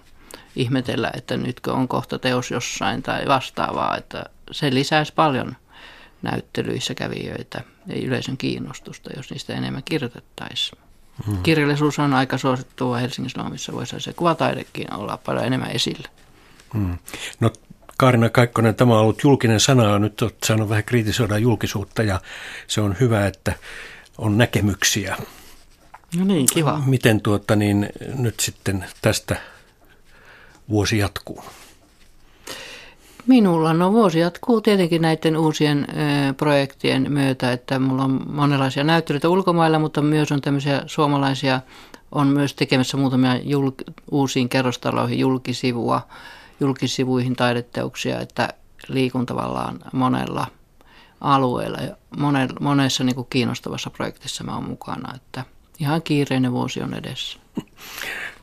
[0.57, 3.97] ihmetellä, että nytkö on kohta teos jossain tai vastaavaa.
[3.97, 5.57] Että se lisäisi paljon
[6.23, 10.86] näyttelyissä kävijöitä ja yleisön kiinnostusta, jos niistä enemmän kirjoitettaisiin.
[11.27, 11.43] Hmm.
[11.43, 16.09] Kirjallisuus on aika suosittua Helsingin Sanomissa, voisi se kuvataidekin olla paljon enemmän esillä.
[16.75, 16.99] Hmm.
[17.41, 17.51] No
[17.99, 22.21] Kaarina Kaikkonen, tämä on ollut julkinen sana, nyt olet saanut vähän kritisoida julkisuutta ja
[22.67, 23.53] se on hyvä, että
[24.19, 25.17] on näkemyksiä.
[26.17, 26.83] No niin, kiva.
[26.87, 29.37] Miten tuota, niin nyt sitten tästä
[30.69, 31.45] vuosi jatkuu?
[33.27, 39.29] Minulla no vuosi jatkuu tietenkin näiden uusien ö, projektien myötä, että mulla on monenlaisia näyttelyitä
[39.29, 41.61] ulkomailla, mutta myös on tämmöisiä suomalaisia,
[42.13, 43.75] on myös tekemässä muutamia julk,
[44.11, 46.01] uusiin kerrostaloihin julkisivua,
[46.61, 48.49] julkisivuihin taideteoksia, että
[48.89, 50.47] liikun tavallaan monella
[51.21, 51.97] alueella ja
[52.61, 55.45] monessa niin kuin kiinnostavassa projektissa mä oon mukana, että
[55.79, 57.39] ihan kiireinen vuosi on edessä.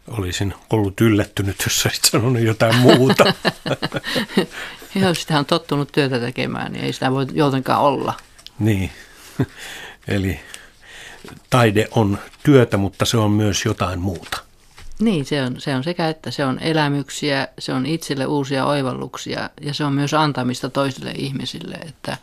[0.08, 3.34] Olisin ollut yllättynyt, jos olisit sanonut jotain muuta.
[4.96, 8.14] Joo, sitä on tottunut työtä tekemään, niin ei sitä voi jotenkaan olla.
[8.60, 8.92] Niin,
[10.08, 10.40] eli
[11.50, 14.38] taide on työtä, mutta se on myös jotain muuta.
[15.00, 19.50] Niin, se on, se on sekä, että se on elämyksiä, se on itselle uusia oivalluksia
[19.62, 22.18] ja se on myös antamista toisille ihmisille, että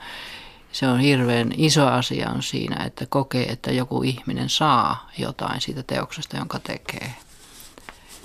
[0.73, 5.83] se on hirveän iso asia on siinä, että kokee, että joku ihminen saa jotain siitä
[5.83, 7.15] teoksesta, jonka tekee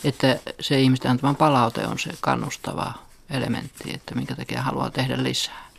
[0.08, 2.94] että se ihmisten antama palaute on se kannustava
[3.30, 5.70] elementti, että minkä takia haluaa tehdä lisää.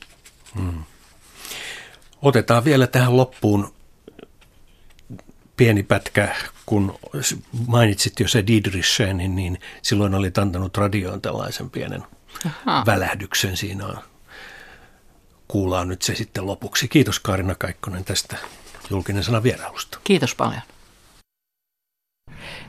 [0.54, 0.84] Hmm.
[2.22, 3.74] Otetaan vielä tähän loppuun
[5.56, 6.98] pieni pätkä, kun
[7.66, 12.04] mainitsit jo se Didrishenin, niin silloin oli antanut radioon tällaisen pienen
[12.66, 12.82] Aha.
[12.86, 13.98] välähdyksen siinä on.
[15.48, 16.88] Kuullaan nyt se sitten lopuksi.
[16.88, 18.36] Kiitos Kaarina Kaikkonen tästä
[18.90, 19.98] julkinen sana vierailusta.
[20.04, 20.62] Kiitos paljon.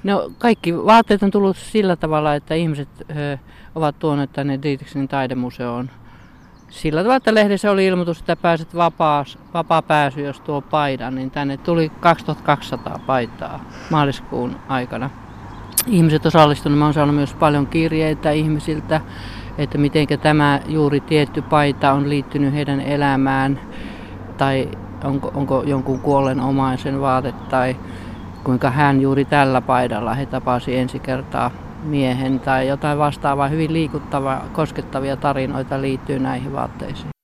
[0.03, 3.37] No kaikki vaatteet on tullut sillä tavalla, että ihmiset ö,
[3.75, 5.89] ovat tuoneet tänne Dietrichsin taidemuseoon.
[6.69, 11.31] Sillä tavalla, että lehdessä oli ilmoitus, että pääset vapaa, vapaa pääsy, jos tuo paidan, niin
[11.31, 15.09] tänne tuli 2200 paitaa maaliskuun aikana.
[15.87, 19.01] Ihmiset osallistuneet, mä oon saanut myös paljon kirjeitä ihmisiltä,
[19.57, 23.59] että miten tämä juuri tietty paita on liittynyt heidän elämään,
[24.37, 24.69] tai
[25.03, 27.75] onko, onko jonkun kuollen omaisen vaate, tai
[28.47, 31.51] kuinka hän juuri tällä paidalla he tapasi ensi kertaa
[31.83, 37.09] miehen tai jotain vastaavaa hyvin liikuttavaa, koskettavia tarinoita liittyy näihin vaatteisiin.